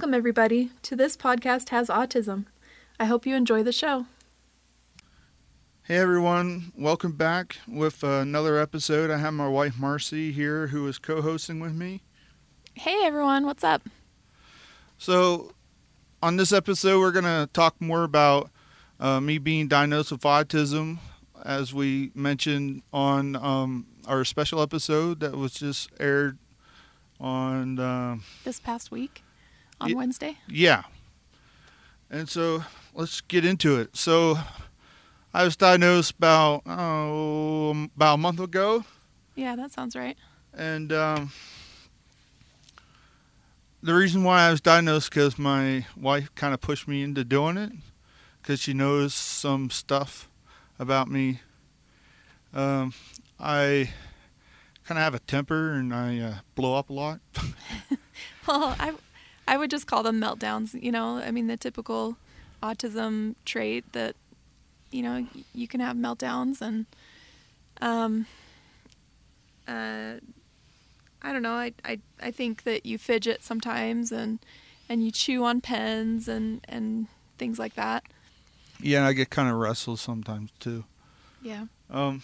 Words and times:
Welcome, 0.00 0.14
everybody, 0.14 0.70
to 0.84 0.96
This 0.96 1.14
Podcast 1.14 1.68
Has 1.68 1.88
Autism. 1.88 2.46
I 2.98 3.04
hope 3.04 3.26
you 3.26 3.36
enjoy 3.36 3.62
the 3.62 3.70
show. 3.70 4.06
Hey 5.82 5.98
everyone, 5.98 6.72
welcome 6.74 7.12
back 7.12 7.58
with 7.68 8.02
another 8.02 8.56
episode. 8.58 9.10
I 9.10 9.18
have 9.18 9.34
my 9.34 9.46
wife 9.46 9.78
Marcy 9.78 10.32
here 10.32 10.68
who 10.68 10.88
is 10.88 10.96
co 10.96 11.20
hosting 11.20 11.60
with 11.60 11.74
me. 11.74 12.00
Hey, 12.72 12.98
everyone, 13.04 13.44
what's 13.44 13.62
up? 13.62 13.82
So, 14.96 15.52
on 16.22 16.38
this 16.38 16.50
episode, 16.50 16.98
we're 16.98 17.12
going 17.12 17.24
to 17.26 17.50
talk 17.52 17.78
more 17.78 18.02
about 18.04 18.50
uh, 18.98 19.20
me 19.20 19.36
being 19.36 19.68
diagnosed 19.68 20.12
with 20.12 20.22
autism, 20.22 20.96
as 21.44 21.74
we 21.74 22.10
mentioned 22.14 22.80
on 22.90 23.36
um, 23.36 23.86
our 24.06 24.24
special 24.24 24.62
episode 24.62 25.20
that 25.20 25.36
was 25.36 25.52
just 25.52 25.90
aired 26.00 26.38
on. 27.20 27.78
Uh, 27.78 28.16
This 28.44 28.60
past 28.60 28.90
week 28.90 29.24
on 29.80 29.88
Ye- 29.88 29.94
Wednesday? 29.94 30.36
Yeah. 30.48 30.82
And 32.10 32.28
so 32.28 32.64
let's 32.94 33.20
get 33.20 33.44
into 33.44 33.78
it. 33.78 33.96
So 33.96 34.38
I 35.32 35.44
was 35.44 35.56
diagnosed 35.56 36.12
about 36.18 36.62
oh, 36.66 37.70
about 37.96 38.14
a 38.14 38.18
month 38.18 38.40
ago, 38.40 38.84
Yeah, 39.36 39.54
that 39.56 39.70
sounds 39.72 39.94
right. 39.94 40.16
and 40.52 40.92
um, 40.92 41.32
the 43.82 43.94
reason 43.94 44.24
why 44.24 44.42
I 44.42 44.50
was 44.50 44.60
diagnosed 44.60 45.10
because 45.10 45.38
my 45.38 45.86
wife 45.96 46.34
kind 46.34 46.52
of 46.52 46.60
pushed 46.60 46.86
me 46.86 47.02
into 47.02 47.24
doing 47.24 47.56
it 47.56 47.72
because 48.42 48.60
she 48.60 48.74
knows 48.74 49.14
some 49.14 49.70
stuff 49.70 50.28
about 50.78 51.08
me. 51.08 51.40
Um, 52.52 52.92
I 53.38 53.90
kind 54.84 54.98
of 54.98 55.04
have 55.04 55.14
a 55.14 55.20
temper 55.20 55.72
and 55.72 55.94
I 55.94 56.18
uh, 56.18 56.34
blow 56.54 56.74
up 56.76 56.90
a 56.90 56.92
lot. 56.92 57.20
Well, 58.48 58.74
I, 58.80 58.92
I 59.50 59.56
would 59.56 59.68
just 59.68 59.88
call 59.88 60.04
them 60.04 60.20
meltdowns, 60.20 60.80
you 60.80 60.92
know? 60.92 61.16
I 61.16 61.32
mean, 61.32 61.48
the 61.48 61.56
typical 61.56 62.16
autism 62.62 63.34
trait 63.44 63.92
that, 63.94 64.14
you 64.92 65.02
know, 65.02 65.26
you 65.52 65.66
can 65.66 65.80
have 65.80 65.96
meltdowns 65.96 66.60
and, 66.62 66.86
um, 67.82 68.26
uh, 69.66 70.14
I 71.20 71.32
don't 71.32 71.42
know. 71.42 71.54
I, 71.54 71.72
I, 71.84 71.98
I 72.22 72.30
think 72.30 72.62
that 72.62 72.86
you 72.86 72.96
fidget 72.96 73.42
sometimes 73.42 74.12
and, 74.12 74.38
and 74.88 75.04
you 75.04 75.10
chew 75.10 75.42
on 75.44 75.60
pens 75.60 76.28
and, 76.28 76.64
and 76.68 77.08
things 77.36 77.58
like 77.58 77.74
that. 77.74 78.04
yeah, 78.80 79.04
I 79.04 79.12
get 79.14 79.30
kind 79.30 79.48
of 79.50 79.56
restless 79.56 80.00
sometimes 80.00 80.52
too. 80.60 80.84
Yeah. 81.42 81.64
Um, 81.90 82.22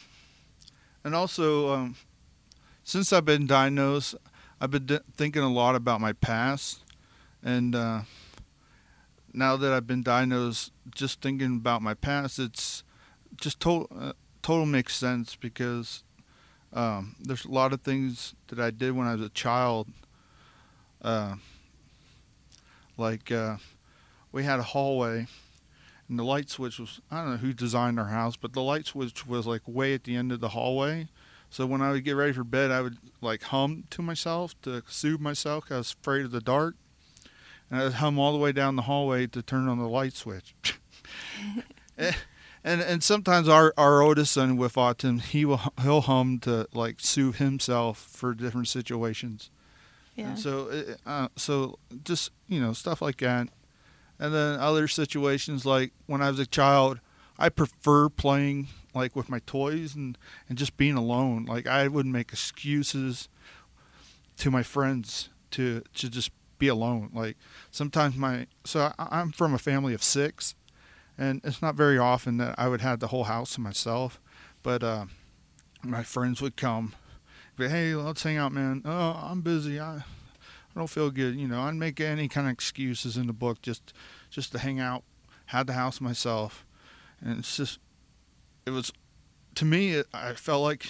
and 1.03 1.13
also, 1.15 1.75
um, 1.75 1.97
since 2.85 3.13
I've 3.13 3.25
been 3.25 3.49
diagnosed, 3.49 4.15
I've 4.61 4.71
been 4.71 4.87
d- 4.87 5.01
thinking 5.17 5.43
a 5.43 5.53
lot 5.53 5.75
about 5.75 6.01
my 6.01 6.13
past, 6.13 6.83
and 7.47 7.77
uh, 7.77 8.01
now 9.33 9.57
that 9.57 9.73
I've 9.73 9.87
been 9.87 10.03
diagnosed, 10.03 10.73
just 10.93 11.21
thinking 11.23 11.57
about 11.57 11.81
my 11.81 11.95
past, 11.95 12.41
it's 12.41 12.83
just 13.37 13.61
total 13.61 13.89
uh, 13.97 14.13
total 14.43 14.67
makes 14.67 14.97
sense 14.97 15.37
because 15.37 16.03
um, 16.73 17.15
there's 17.21 17.45
a 17.45 17.51
lot 17.51 17.73
of 17.73 17.83
things 17.83 18.35
that 18.49 18.59
I 18.59 18.73
did 18.73 18.97
when 18.97 19.07
I 19.07 19.15
was 19.15 19.23
a 19.23 19.29
child. 19.29 19.87
Uh, 21.01 21.37
like 22.97 23.31
uh, 23.31 23.59
we 24.33 24.43
had 24.43 24.59
a 24.59 24.65
hallway 24.65 25.29
and 26.09 26.19
the 26.19 26.25
light 26.25 26.51
switch 26.51 26.81
was 26.81 27.01
I 27.13 27.21
don't 27.21 27.31
know 27.31 27.37
who 27.37 27.53
designed 27.53 28.01
our 28.01 28.09
house, 28.09 28.35
but 28.35 28.55
the 28.55 28.63
light 28.63 28.87
switch 28.87 29.25
was 29.25 29.47
like 29.47 29.63
way 29.67 29.95
at 29.95 30.03
the 30.03 30.17
end 30.17 30.33
of 30.33 30.41
the 30.41 30.49
hallway. 30.49 31.09
So 31.49 31.65
when 31.65 31.81
I 31.81 31.93
would 31.93 32.03
get 32.03 32.17
ready 32.17 32.33
for 32.33 32.43
bed, 32.43 32.73
I 32.73 32.81
would 32.81 32.99
like 33.21 33.45
hum 33.45 33.85
to 33.91 34.03
myself 34.03 34.61
to 34.63 34.83
soothe 34.89 35.21
myself 35.21 35.67
I 35.71 35.77
was 35.77 35.93
afraid 35.93 36.25
of 36.25 36.33
the 36.33 36.41
dark, 36.41 36.75
and 37.71 37.81
I'd 37.81 37.93
hum 37.95 38.19
all 38.19 38.33
the 38.33 38.39
way 38.39 38.53
down 38.53 38.77
the 38.77 38.83
hallway 38.83 39.27
to 39.29 39.43
turn 39.43 39.69
on 39.69 39.79
the 39.79 39.89
light 39.89 40.15
switch. 40.15 40.55
and, 41.97 42.17
and 42.65 42.81
and 42.81 43.03
sometimes 43.03 43.49
our 43.49 43.73
our 43.77 44.03
oldest 44.03 44.33
son 44.33 44.57
with 44.57 44.75
autism, 44.75 45.21
he 45.21 45.45
will 45.45 45.61
he'll 45.83 46.03
hum 46.03 46.39
to 46.41 46.69
like 46.73 46.97
soothe 47.01 47.37
himself 47.37 47.99
for 47.99 48.35
different 48.35 48.69
situations. 48.69 49.51
Yeah. 50.15 50.31
And 50.31 50.39
so, 50.39 50.97
uh, 51.07 51.09
uh, 51.09 51.29
so 51.37 51.79
just 52.03 52.31
you 52.49 52.61
know 52.61 52.73
stuff 52.73 53.03
like 53.03 53.19
that, 53.19 53.49
and 54.19 54.35
then 54.35 54.59
other 54.59 54.89
situations 54.89 55.67
like 55.67 55.93
when 56.07 56.23
I 56.23 56.31
was 56.31 56.39
a 56.39 56.47
child, 56.47 57.01
I 57.39 57.51
prefer 57.51 58.09
playing 58.09 58.69
like 58.95 59.15
with 59.15 59.29
my 59.29 59.41
toys 59.41 59.95
and 59.95 60.17
and 60.49 60.57
just 60.57 60.77
being 60.77 60.97
alone. 60.97 61.45
Like 61.45 61.67
I 61.67 61.89
wouldn't 61.89 62.15
make 62.15 62.33
excuses 62.33 63.29
to 64.39 64.51
my 64.51 64.63
friends 64.63 65.29
to 65.53 65.83
to 65.95 66.09
just 66.09 66.31
be 66.59 66.69
alone. 66.69 67.11
Like 67.13 67.37
sometimes 67.71 68.17
my 68.17 68.47
so 68.65 68.93
I, 68.99 69.09
I'm 69.11 69.33
from 69.33 69.55
a 69.55 69.59
family 69.59 69.95
of 69.95 70.03
six, 70.03 70.55
and 71.17 71.41
it's 71.45 71.63
not 71.63 71.75
very 71.75 71.99
often 71.99 72.37
that 72.39 72.55
I 72.59 72.69
would 72.69 72.81
have 72.81 73.01
the 73.01 73.09
whole 73.09 73.25
house 73.25 73.55
to 73.55 73.61
myself, 73.61 74.21
but 74.63 74.83
uh, 74.83 75.07
my 75.83 76.03
friends 76.03 76.41
would 76.41 76.57
come 76.57 76.95
but 77.57 77.71
hey, 77.71 77.95
let's 77.95 78.23
hang 78.23 78.37
out, 78.37 78.53
man. 78.53 78.83
Oh, 78.85 79.19
I'm 79.23 79.41
busy. 79.41 79.81
I, 79.81 79.97
I 79.97 80.03
don't 80.75 80.91
feel 80.91 81.11
good. 81.11 81.37
You 81.37 81.49
know, 81.49 81.63
I'd 81.63 81.75
make 81.75 82.01
any 82.01 82.29
kind 82.29 82.47
of 82.47 82.53
excuses 82.53 83.17
in 83.17 83.27
the 83.27 83.33
book 83.33 83.63
just, 83.63 83.95
just 84.29 84.53
to 84.53 84.59
hang 84.59 84.79
out, 84.79 85.05
had 85.47 85.67
the 85.67 85.73
house 85.73 86.01
myself, 86.01 86.67
and 87.21 87.39
it's 87.39 87.57
just, 87.57 87.79
it 88.67 88.71
was, 88.71 88.93
to 89.55 89.65
me, 89.65 89.93
it, 89.93 90.07
I 90.13 90.35
felt 90.35 90.63
like 90.63 90.87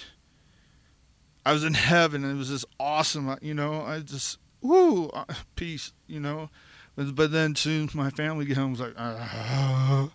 I 1.45 1.53
was 1.53 1.63
in 1.63 1.73
heaven. 1.73 2.25
It 2.25 2.35
was 2.35 2.49
just 2.49 2.65
awesome. 2.81 3.33
You 3.41 3.53
know, 3.53 3.81
I 3.81 4.01
just, 4.01 4.37
woo, 4.67 5.09
uh, 5.09 5.25
peace. 5.55 5.93
You 6.07 6.19
know, 6.19 6.49
but, 6.95 7.15
but 7.15 7.31
then 7.31 7.55
soon 7.55 7.89
my 7.93 8.09
family 8.09 8.45
get 8.45 8.57
home, 8.57 8.71
was 8.71 8.79
like, 8.79 8.93
uh, 8.97 10.07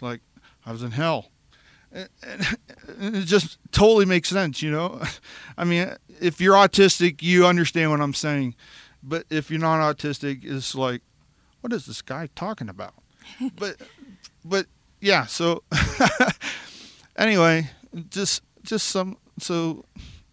like 0.00 0.20
I 0.64 0.72
was 0.72 0.82
in 0.82 0.92
hell 0.92 1.32
and, 1.92 2.08
and 2.98 3.16
it 3.16 3.24
just 3.24 3.58
totally 3.70 4.04
makes 4.04 4.28
sense, 4.28 4.62
you 4.62 4.70
know. 4.70 5.02
I 5.58 5.64
mean, 5.64 5.94
if 6.20 6.40
you're 6.40 6.54
autistic, 6.54 7.22
you 7.22 7.46
understand 7.46 7.90
what 7.90 8.00
I'm 8.00 8.14
saying, 8.14 8.54
but 9.02 9.24
if 9.30 9.50
you're 9.50 9.60
not 9.60 9.80
autistic, 9.96 10.40
it's 10.44 10.74
like, 10.74 11.02
what 11.60 11.72
is 11.72 11.86
this 11.86 12.02
guy 12.02 12.28
talking 12.34 12.68
about? 12.68 12.94
but, 13.56 13.76
but 14.44 14.66
yeah. 15.00 15.26
So 15.26 15.62
anyway, 17.16 17.70
just 18.10 18.42
just 18.62 18.88
some 18.88 19.16
so 19.38 19.84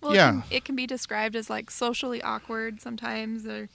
Well, 0.02 0.16
Yeah. 0.16 0.30
it, 0.30 0.32
can, 0.34 0.44
it 0.52 0.66
can 0.66 0.76
be 0.76 0.88
described 0.88 1.36
as 1.36 1.50
like 1.50 1.70
socially 1.72 2.22
awkward 2.22 2.82
sometimes, 2.82 3.46
or, 3.46 3.70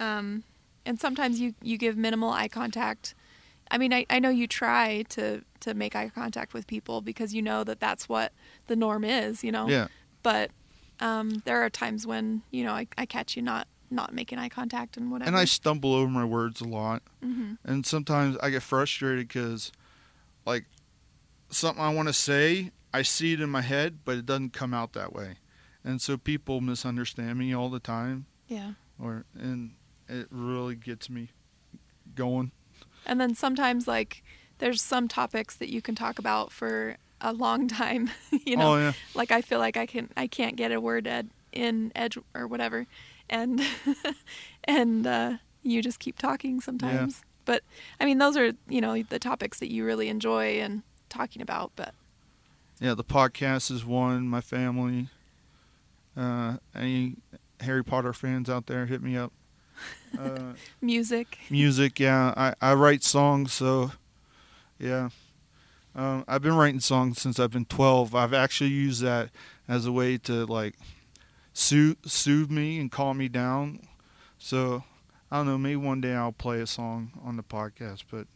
um, 0.00 0.44
and 0.86 0.98
sometimes 1.00 1.40
you 1.40 1.54
you 1.62 1.76
give 1.76 1.96
minimal 1.96 2.30
eye 2.30 2.48
contact. 2.48 3.14
I 3.70 3.76
mean, 3.76 3.92
I, 3.92 4.06
I 4.08 4.18
know 4.18 4.30
you 4.30 4.46
try 4.46 5.02
to 5.10 5.42
to 5.60 5.74
make 5.74 5.94
eye 5.94 6.10
contact 6.14 6.54
with 6.54 6.66
people 6.66 7.00
because 7.02 7.34
you 7.34 7.42
know 7.42 7.64
that 7.64 7.80
that's 7.80 8.08
what 8.08 8.32
the 8.68 8.76
norm 8.76 9.04
is, 9.04 9.44
you 9.44 9.52
know. 9.52 9.68
yeah. 9.68 9.88
But 10.22 10.50
um, 11.00 11.42
there 11.44 11.62
are 11.62 11.70
times 11.70 12.06
when 12.06 12.42
you 12.50 12.64
know 12.64 12.72
I, 12.72 12.86
I 12.96 13.04
catch 13.06 13.36
you 13.36 13.42
not 13.42 13.68
not 13.90 14.14
making 14.14 14.38
eye 14.38 14.48
contact 14.48 14.96
and 14.96 15.10
whatever. 15.10 15.28
And 15.28 15.36
I 15.36 15.44
stumble 15.44 15.94
over 15.94 16.08
my 16.10 16.24
words 16.24 16.60
a 16.60 16.68
lot. 16.68 17.02
hmm 17.22 17.54
and 17.64 17.84
sometimes 17.84 18.36
I 18.42 18.48
get 18.50 18.62
frustrated 18.62 19.28
because, 19.28 19.72
like, 20.46 20.64
something 21.50 21.82
I 21.82 21.92
want 21.92 22.08
to 22.08 22.14
say, 22.14 22.70
I 22.94 23.02
see 23.02 23.32
it 23.34 23.40
in 23.40 23.50
my 23.50 23.60
head, 23.62 23.98
but 24.04 24.16
it 24.16 24.26
doesn't 24.26 24.52
come 24.52 24.72
out 24.72 24.92
that 24.94 25.12
way, 25.12 25.36
and 25.84 26.00
so 26.02 26.16
people 26.16 26.60
misunderstand 26.60 27.38
me 27.38 27.54
all 27.54 27.68
the 27.70 27.80
time, 27.80 28.26
Yeah. 28.48 28.72
or 29.00 29.24
and 29.38 29.72
it 30.08 30.26
really 30.30 30.74
gets 30.74 31.08
me 31.10 31.28
going. 32.14 32.50
And 33.06 33.20
then 33.20 33.34
sometimes 33.34 33.86
like 33.88 34.22
there's 34.58 34.82
some 34.82 35.08
topics 35.08 35.56
that 35.56 35.70
you 35.70 35.80
can 35.80 35.94
talk 35.94 36.18
about 36.18 36.50
for 36.52 36.96
a 37.20 37.32
long 37.32 37.68
time, 37.68 38.10
you 38.46 38.56
know. 38.56 38.74
oh 38.74 38.78
yeah, 38.78 38.92
like 39.14 39.30
I 39.30 39.40
feel 39.42 39.58
like 39.58 39.76
I 39.76 39.86
can 39.86 40.08
I 40.16 40.26
can't 40.26 40.56
get 40.56 40.72
a 40.72 40.80
word 40.80 41.06
ed, 41.06 41.30
in 41.52 41.92
edge 41.94 42.18
or 42.34 42.46
whatever, 42.46 42.86
and 43.30 43.62
and 44.64 45.06
uh, 45.06 45.32
you 45.62 45.82
just 45.82 45.98
keep 45.98 46.18
talking 46.18 46.60
sometimes. 46.60 47.22
But 47.44 47.62
I 48.00 48.04
mean, 48.04 48.18
those 48.18 48.36
are 48.36 48.52
you 48.68 48.80
know 48.80 49.02
the 49.02 49.18
topics 49.18 49.58
that 49.60 49.70
you 49.70 49.84
really 49.84 50.08
enjoy 50.08 50.60
and 50.60 50.82
talking 51.08 51.40
about. 51.42 51.72
But 51.76 51.94
yeah. 52.80 52.94
The 52.94 53.04
podcast 53.04 53.70
is 53.70 53.84
one. 53.84 54.28
My 54.28 54.40
family. 54.40 55.08
Uh, 56.18 56.56
any 56.74 57.14
Harry 57.60 57.84
Potter 57.84 58.12
fans 58.12 58.50
out 58.50 58.66
there, 58.66 58.86
hit 58.86 59.02
me 59.02 59.16
up. 59.16 59.32
Uh, 60.18 60.54
music, 60.80 61.38
music 61.50 62.00
yeah. 62.00 62.32
I 62.34 62.54
i 62.60 62.72
write 62.72 63.04
songs 63.04 63.52
so 63.52 63.92
yeah. 64.78 65.10
Um 65.94 66.24
i've 66.26 66.40
been 66.42 66.56
writing 66.56 66.80
songs 66.80 67.20
since 67.20 67.38
i've 67.38 67.50
been 67.50 67.66
12 67.66 68.14
i've 68.14 68.32
actually 68.32 68.70
used 68.70 69.02
that 69.02 69.28
as 69.68 69.84
a 69.86 69.92
way 69.92 70.16
to 70.18 70.46
like 70.46 70.74
soothe 71.52 71.98
soothe 72.06 72.50
me 72.50 72.80
and 72.80 72.90
calm 72.90 73.18
me 73.18 73.28
down. 73.28 73.80
So 74.38 74.82
i 75.30 75.36
don't 75.36 75.46
know 75.46 75.58
maybe 75.58 75.76
one 75.76 76.00
day 76.00 76.14
i'll 76.14 76.32
play 76.32 76.60
a 76.60 76.66
song 76.66 77.12
on 77.22 77.36
the 77.36 77.44
podcast 77.44 78.04
but 78.10 78.26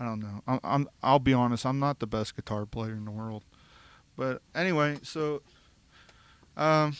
i 0.00 0.04
don't 0.04 0.20
know. 0.20 0.42
I'm, 0.46 0.60
I'm 0.64 0.88
i'll 1.04 1.20
be 1.20 1.32
honest 1.32 1.64
i'm 1.64 1.78
not 1.78 2.00
the 2.00 2.06
best 2.06 2.34
guitar 2.36 2.66
player 2.66 2.92
in 2.92 3.04
the 3.06 3.12
world. 3.12 3.44
But 4.16 4.42
anyway 4.54 4.98
so 5.04 5.40
um 6.56 6.96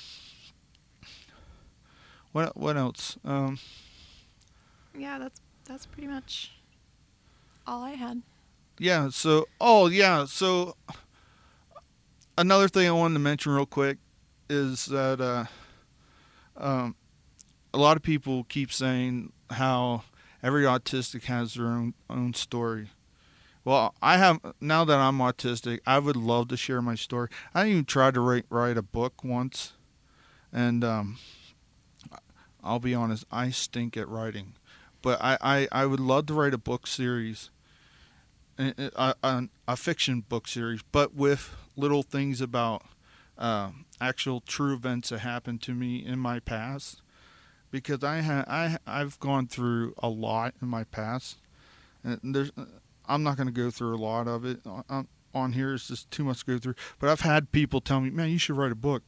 what 2.33 2.57
what 2.57 2.77
else 2.77 3.19
um 3.25 3.59
yeah, 4.97 5.19
that's 5.19 5.41
that's 5.65 5.87
pretty 5.87 6.09
much 6.09 6.53
all 7.67 7.83
I 7.83 7.93
had. 7.93 8.23
Yeah. 8.79 9.09
So, 9.11 9.47
oh 9.61 9.87
yeah. 9.89 10.25
So, 10.27 10.77
another 12.37 12.69
thing 12.69 12.89
I 12.89 12.93
wanted 12.93 13.15
to 13.15 13.21
mention 13.21 13.53
real 13.53 13.67
quick 13.67 13.99
is 14.51 14.87
that 14.87 15.21
uh, 15.21 15.45
um, 16.57 16.95
a 17.73 17.79
lot 17.79 17.97
of 17.97 18.03
people 18.03 18.45
keep 18.45 18.73
saying 18.73 19.33
how 19.51 20.05
every 20.43 20.65
autistic 20.65 21.25
has 21.25 21.55
their 21.55 21.67
own 21.67 21.95
own 22.11 22.35
story. 22.35 22.91
Well, 23.65 23.95
I 24.03 24.17
have 24.19 24.41
now 24.61 24.85
that 24.85 24.99
I'm 24.99 25.19
autistic, 25.19 25.81
I 25.87 25.99
would 25.99 26.17
love 26.17 26.49
to 26.49 26.57
share 26.57 26.83
my 26.83 26.97
story. 26.97 27.29
I 27.55 27.69
even 27.69 27.85
tried 27.85 28.15
to 28.15 28.21
write 28.21 28.47
write 28.51 28.77
a 28.77 28.83
book 28.83 29.23
once, 29.23 29.75
and 30.53 30.83
um, 30.83 31.19
I'll 32.63 32.81
be 32.81 32.95
honest, 32.95 33.25
I 33.31 33.51
stink 33.51 33.97
at 33.97 34.09
writing, 34.09 34.55
but 35.01 35.21
I, 35.23 35.39
I, 35.41 35.69
I 35.73 35.87
would 35.87 36.01
love 36.01 36.27
to 36.27 36.35
write 36.35 36.55
a 36.55 36.59
book 36.59 36.87
series, 36.87 37.51
a, 38.59 39.15
a, 39.23 39.49
a 39.69 39.77
fiction 39.77 40.25
book 40.29 40.47
series, 40.49 40.83
but 40.93 41.15
with 41.15 41.55
little 41.77 42.03
things 42.03 42.41
about 42.41 42.83
uh, 43.39 43.71
actual 44.01 44.41
true 44.41 44.75
events 44.75 45.09
that 45.11 45.21
happened 45.21 45.63
to 45.63 45.73
me 45.75 46.05
in 46.05 46.19
my 46.19 46.39
past, 46.41 47.01
because 47.71 48.03
I 48.05 48.23
ha- 48.23 48.45
I 48.47 48.79
I've 48.87 49.19
gone 49.21 49.47
through 49.47 49.95
a 49.99 50.09
lot 50.09 50.55
in 50.61 50.69
my 50.69 50.85
past, 50.85 51.39
and 52.05 52.35
there's 52.35 52.53
I'm 53.13 53.23
not 53.23 53.37
going 53.37 53.47
to 53.47 53.53
go 53.53 53.71
through 53.71 53.95
a 53.95 53.99
lot 53.99 54.27
of 54.27 54.47
it 54.47 54.61
on, 54.67 55.07
on 55.35 55.53
here. 55.53 55.75
It's 55.75 55.89
just 55.89 56.11
too 56.11 56.25
much 56.25 56.41
to 56.41 56.53
go 56.53 56.59
through. 56.59 56.75
But 56.99 57.11
I've 57.11 57.21
had 57.21 57.53
people 57.53 57.81
tell 57.83 58.01
me, 58.01 58.09
"Man, 58.09 58.31
you 58.31 58.39
should 58.39 58.57
write 58.57 58.73
a 58.73 58.77
book 58.77 59.03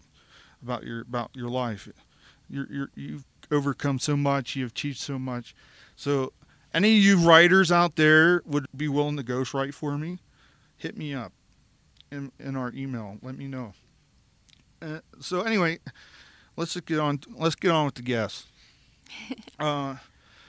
about 0.63 0.85
your 0.85 1.01
about 1.01 1.31
your 1.35 1.49
life. 1.49 1.89
You're, 2.49 2.67
you're 2.71 2.91
you've 2.95 3.25
overcome 3.51 3.99
so 3.99 4.17
much. 4.17 4.57
You've 4.57 4.73
achieved 4.73 4.99
so 4.99 5.19
much." 5.19 5.55
So, 5.97 6.35
any 6.75 6.99
of 6.99 7.03
you 7.03 7.17
writers 7.19 7.73
out 7.73 7.97
there 7.97 8.43
would 8.45 8.67
be 8.77 8.89
willing 8.89 9.17
to 9.17 9.23
ghostwrite 9.23 9.73
for 9.73 9.97
me? 9.97 10.19
Hit 10.77 10.99
me 10.99 11.15
up 11.15 11.33
in 12.13 12.31
in 12.39 12.57
our 12.57 12.73
email. 12.75 13.17
Let 13.23 13.39
me 13.39 13.47
know. 13.47 13.73
Uh, 14.83 15.01
so 15.19 15.41
anyway, 15.41 15.79
let's 16.57 16.75
just 16.75 16.85
get 16.85 16.99
on. 16.99 17.21
Let's 17.35 17.55
get 17.55 17.71
on 17.71 17.87
with 17.87 17.95
the 17.95 18.03
guests. 18.03 18.47
uh, 19.59 19.97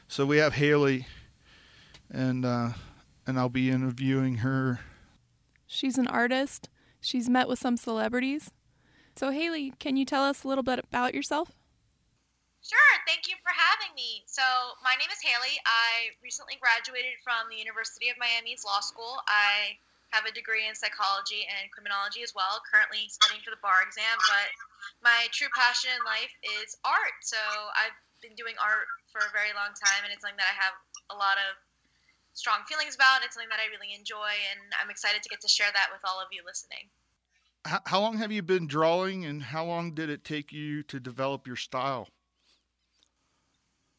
so 0.09 0.25
we 0.25 0.37
have 0.37 0.55
Haley, 0.55 1.07
and 2.11 2.43
uh, 2.43 2.69
and 3.25 3.39
I'll 3.39 3.49
be 3.49 3.69
interviewing 3.69 4.37
her. 4.37 4.79
She's 5.67 5.97
an 5.97 6.07
artist. 6.07 6.69
She's 7.01 7.29
met 7.29 7.47
with 7.47 7.59
some 7.59 7.77
celebrities. 7.77 8.51
So 9.15 9.31
Haley, 9.31 9.73
can 9.79 9.97
you 9.97 10.05
tell 10.05 10.23
us 10.23 10.43
a 10.43 10.47
little 10.47 10.63
bit 10.63 10.79
about 10.79 11.13
yourself? 11.13 11.51
Sure. 12.65 12.97
Thank 13.05 13.29
you 13.29 13.37
for 13.45 13.53
having 13.53 13.93
me. 13.93 14.25
So, 14.25 14.41
my 14.81 14.97
name 14.97 15.13
is 15.13 15.21
Haley. 15.21 15.53
I 15.69 16.17
recently 16.25 16.57
graduated 16.57 17.13
from 17.21 17.45
the 17.45 17.61
University 17.61 18.09
of 18.09 18.17
Miami's 18.17 18.65
Law 18.65 18.81
School. 18.81 19.21
I 19.29 19.77
have 20.09 20.25
a 20.25 20.33
degree 20.33 20.65
in 20.65 20.73
psychology 20.73 21.45
and 21.45 21.69
criminology 21.69 22.25
as 22.25 22.33
well, 22.33 22.57
currently 22.65 23.05
studying 23.05 23.45
for 23.45 23.53
the 23.53 23.61
bar 23.61 23.85
exam. 23.85 24.17
But 24.25 24.49
my 25.05 25.29
true 25.29 25.53
passion 25.53 25.93
in 25.93 26.01
life 26.09 26.33
is 26.57 26.73
art. 26.81 27.21
So, 27.21 27.37
I've 27.77 27.93
been 28.25 28.33
doing 28.33 28.57
art 28.57 28.89
for 29.13 29.21
a 29.21 29.29
very 29.29 29.53
long 29.53 29.77
time, 29.77 30.01
and 30.01 30.09
it's 30.09 30.25
something 30.25 30.41
that 30.41 30.49
I 30.49 30.57
have 30.57 30.73
a 31.13 31.17
lot 31.21 31.37
of 31.37 31.53
strong 32.35 32.67
feelings 32.67 32.93
about. 32.93 33.23
It's 33.23 33.33
something 33.33 33.49
that 33.49 33.63
I 33.63 33.71
really 33.71 33.95
enjoy, 33.95 34.31
and 34.51 34.61
I'm 34.77 34.91
excited 34.91 35.23
to 35.23 35.29
get 35.31 35.41
to 35.41 35.49
share 35.49 35.71
that 35.71 35.89
with 35.89 36.03
all 36.03 36.19
of 36.19 36.27
you 36.29 36.43
listening. 36.45 36.91
How, 37.65 37.81
how 37.87 37.99
long 38.03 38.19
have 38.19 38.29
you 38.31 38.43
been 38.43 38.67
drawing, 38.67 39.25
and 39.25 39.41
how 39.41 39.65
long 39.65 39.95
did 39.95 40.11
it 40.11 40.27
take 40.27 40.51
you 40.51 40.83
to 40.91 40.99
develop 40.99 41.47
your 41.47 41.57
style? 41.57 42.11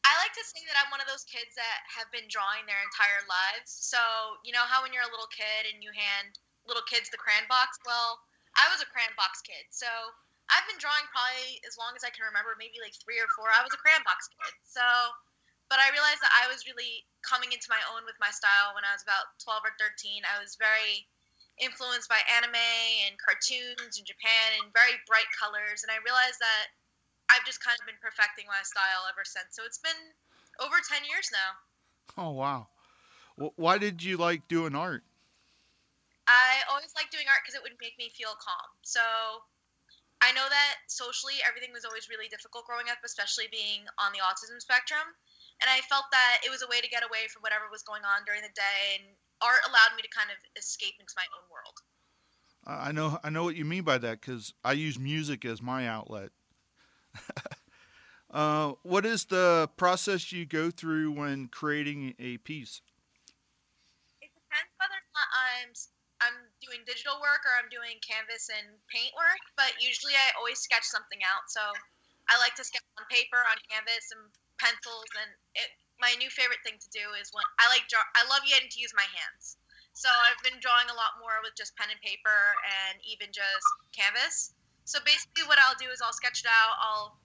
I 0.07 0.15
like 0.23 0.31
to 0.39 0.45
say 0.47 0.63
that 0.71 0.79
I'm 0.79 0.87
one 0.87 1.03
of 1.03 1.09
those 1.11 1.27
kids 1.27 1.51
that 1.59 1.83
have 1.91 2.07
been 2.15 2.31
drawing 2.31 2.63
their 2.63 2.79
entire 2.79 3.27
lives. 3.27 3.75
So, 3.75 3.99
you 4.47 4.55
know 4.55 4.63
how 4.63 4.85
when 4.85 4.95
you're 4.95 5.03
a 5.03 5.11
little 5.11 5.27
kid 5.33 5.67
and 5.67 5.83
you 5.83 5.91
hand 5.91 6.39
little 6.63 6.85
kids 6.87 7.11
the 7.11 7.19
crayon 7.19 7.43
box? 7.51 7.75
Well, 7.83 8.21
I 8.55 8.71
was 8.71 8.79
a 8.79 8.87
crayon 8.87 9.11
box 9.19 9.43
kid. 9.43 9.67
So, 9.73 9.89
I've 10.47 10.63
been 10.71 10.79
drawing 10.79 11.03
probably 11.11 11.59
as 11.67 11.75
long 11.75 11.91
as 11.99 12.07
I 12.07 12.13
can 12.15 12.23
remember, 12.23 12.55
maybe 12.55 12.79
like 12.79 12.95
three 13.03 13.19
or 13.19 13.27
four. 13.35 13.51
I 13.51 13.67
was 13.67 13.75
a 13.75 13.81
crayon 13.83 13.99
box 14.07 14.31
kid. 14.31 14.55
So, 14.63 14.85
but 15.67 15.79
I 15.79 15.91
realized 15.91 16.23
that 16.23 16.33
I 16.33 16.47
was 16.47 16.67
really 16.67 17.03
coming 17.23 17.51
into 17.51 17.67
my 17.71 17.79
own 17.91 18.07
with 18.07 18.15
my 18.23 18.31
style 18.31 18.71
when 18.73 18.87
I 18.87 18.95
was 18.95 19.03
about 19.03 19.35
12 19.43 19.67
or 19.67 19.73
13. 19.75 20.23
I 20.23 20.39
was 20.39 20.55
very 20.55 21.07
influenced 21.59 22.07
by 22.07 22.21
anime 22.37 22.55
and 23.09 23.17
cartoons 23.17 23.97
in 23.97 24.03
Japan 24.05 24.61
and 24.61 24.71
very 24.71 24.95
bright 25.09 25.27
colors. 25.33 25.83
And 25.83 25.91
I 25.91 25.99
realized 26.05 26.39
that 26.39 26.65
I've 27.27 27.43
just 27.43 27.59
kind 27.59 27.75
of 27.75 27.85
been 27.89 27.99
perfecting 27.99 28.47
my 28.47 28.61
style 28.63 29.09
ever 29.11 29.27
since. 29.27 29.57
So 29.57 29.67
it's 29.67 29.81
been 29.81 29.97
over 30.63 30.79
10 30.79 31.03
years 31.03 31.27
now. 31.33 31.51
Oh, 32.15 32.31
wow. 32.31 32.71
Why 33.37 33.77
did 33.77 34.01
you 34.01 34.17
like 34.17 34.47
doing 34.47 34.73
art? 34.73 35.03
I 36.27 36.65
always 36.67 36.91
liked 36.97 37.13
doing 37.13 37.29
art 37.29 37.45
because 37.45 37.55
it 37.55 37.63
would 37.63 37.77
make 37.79 37.95
me 37.95 38.09
feel 38.09 38.33
calm. 38.35 38.69
So 38.81 39.01
I 40.19 40.33
know 40.33 40.43
that 40.43 40.73
socially 40.89 41.39
everything 41.45 41.71
was 41.71 41.85
always 41.85 42.09
really 42.09 42.27
difficult 42.27 42.65
growing 42.65 42.89
up, 42.89 42.99
especially 43.05 43.47
being 43.47 43.85
on 44.01 44.11
the 44.11 44.19
autism 44.19 44.59
spectrum. 44.59 45.05
And 45.61 45.67
I 45.69 45.81
felt 45.89 46.05
that 46.11 46.45
it 46.45 46.51
was 46.53 46.61
a 46.61 46.69
way 46.69 46.81
to 46.81 46.89
get 46.89 47.01
away 47.01 47.25
from 47.33 47.41
whatever 47.41 47.65
was 47.71 47.81
going 47.81 48.05
on 48.05 48.21
during 48.25 48.41
the 48.41 48.53
day, 48.53 49.01
and 49.01 49.17
art 49.41 49.65
allowed 49.65 49.97
me 49.97 50.05
to 50.05 50.11
kind 50.13 50.29
of 50.29 50.37
escape 50.53 50.95
into 50.99 51.13
my 51.17 51.25
own 51.33 51.45
world. 51.49 51.77
I 52.67 52.91
know, 52.91 53.17
I 53.23 53.29
know 53.29 53.43
what 53.43 53.55
you 53.55 53.63
mean 53.63 53.83
by 53.83 53.97
that 53.97 54.19
because 54.19 54.53
I 54.63 54.73
use 54.73 54.99
music 54.99 55.45
as 55.45 55.61
my 55.61 55.87
outlet. 55.87 56.29
uh, 58.31 58.73
what 58.83 59.05
is 59.05 59.25
the 59.25 59.69
process 59.77 60.31
you 60.31 60.45
go 60.45 60.69
through 60.69 61.13
when 61.13 61.47
creating 61.47 62.13
a 62.19 62.37
piece? 62.43 62.81
It 64.19 64.29
depends 64.35 64.69
whether 64.77 64.99
or 64.99 65.09
not 65.15 65.29
I'm 65.31 65.71
I'm 66.17 66.37
doing 66.65 66.81
digital 66.89 67.21
work 67.21 67.45
or 67.45 67.53
I'm 67.61 67.69
doing 67.69 68.01
canvas 68.01 68.49
and 68.49 68.73
paint 68.89 69.13
work, 69.13 69.41
but 69.53 69.77
usually 69.77 70.17
I 70.17 70.33
always 70.35 70.57
sketch 70.57 70.85
something 70.89 71.21
out. 71.21 71.45
So 71.47 71.61
I 72.27 72.41
like 72.41 72.57
to 72.57 72.65
sketch 72.65 72.83
on 72.97 73.05
paper, 73.07 73.37
on 73.37 73.57
canvas, 73.69 74.09
and 74.11 74.25
pencils. 74.57 75.09
And 75.17 75.29
it, 75.55 75.69
my 75.97 76.13
new 76.21 76.29
favorite 76.29 76.61
thing 76.61 76.77
to 76.77 76.89
do 76.93 77.05
is 77.17 77.33
when 77.33 77.45
I 77.57 77.69
like 77.73 77.89
draw. 77.89 78.03
I 78.13 78.25
love 78.29 78.45
getting 78.45 78.69
to 78.69 78.79
use 78.81 78.93
my 78.93 79.05
hands. 79.13 79.57
So 79.97 80.09
I've 80.13 80.37
been 80.45 80.61
drawing 80.61 80.93
a 80.93 80.97
lot 80.97 81.17
more 81.17 81.41
with 81.41 81.57
just 81.57 81.73
pen 81.73 81.89
and 81.89 81.97
paper 82.05 82.53
and 82.61 83.01
even 83.01 83.33
just 83.33 83.65
canvas. 83.97 84.53
So 84.85 85.01
basically, 85.01 85.49
what 85.49 85.57
I'll 85.57 85.79
do 85.81 85.89
is 85.89 86.05
I'll 86.05 86.13
sketch 86.13 86.45
it 86.45 86.49
out. 86.49 86.77
I'll 86.77 87.17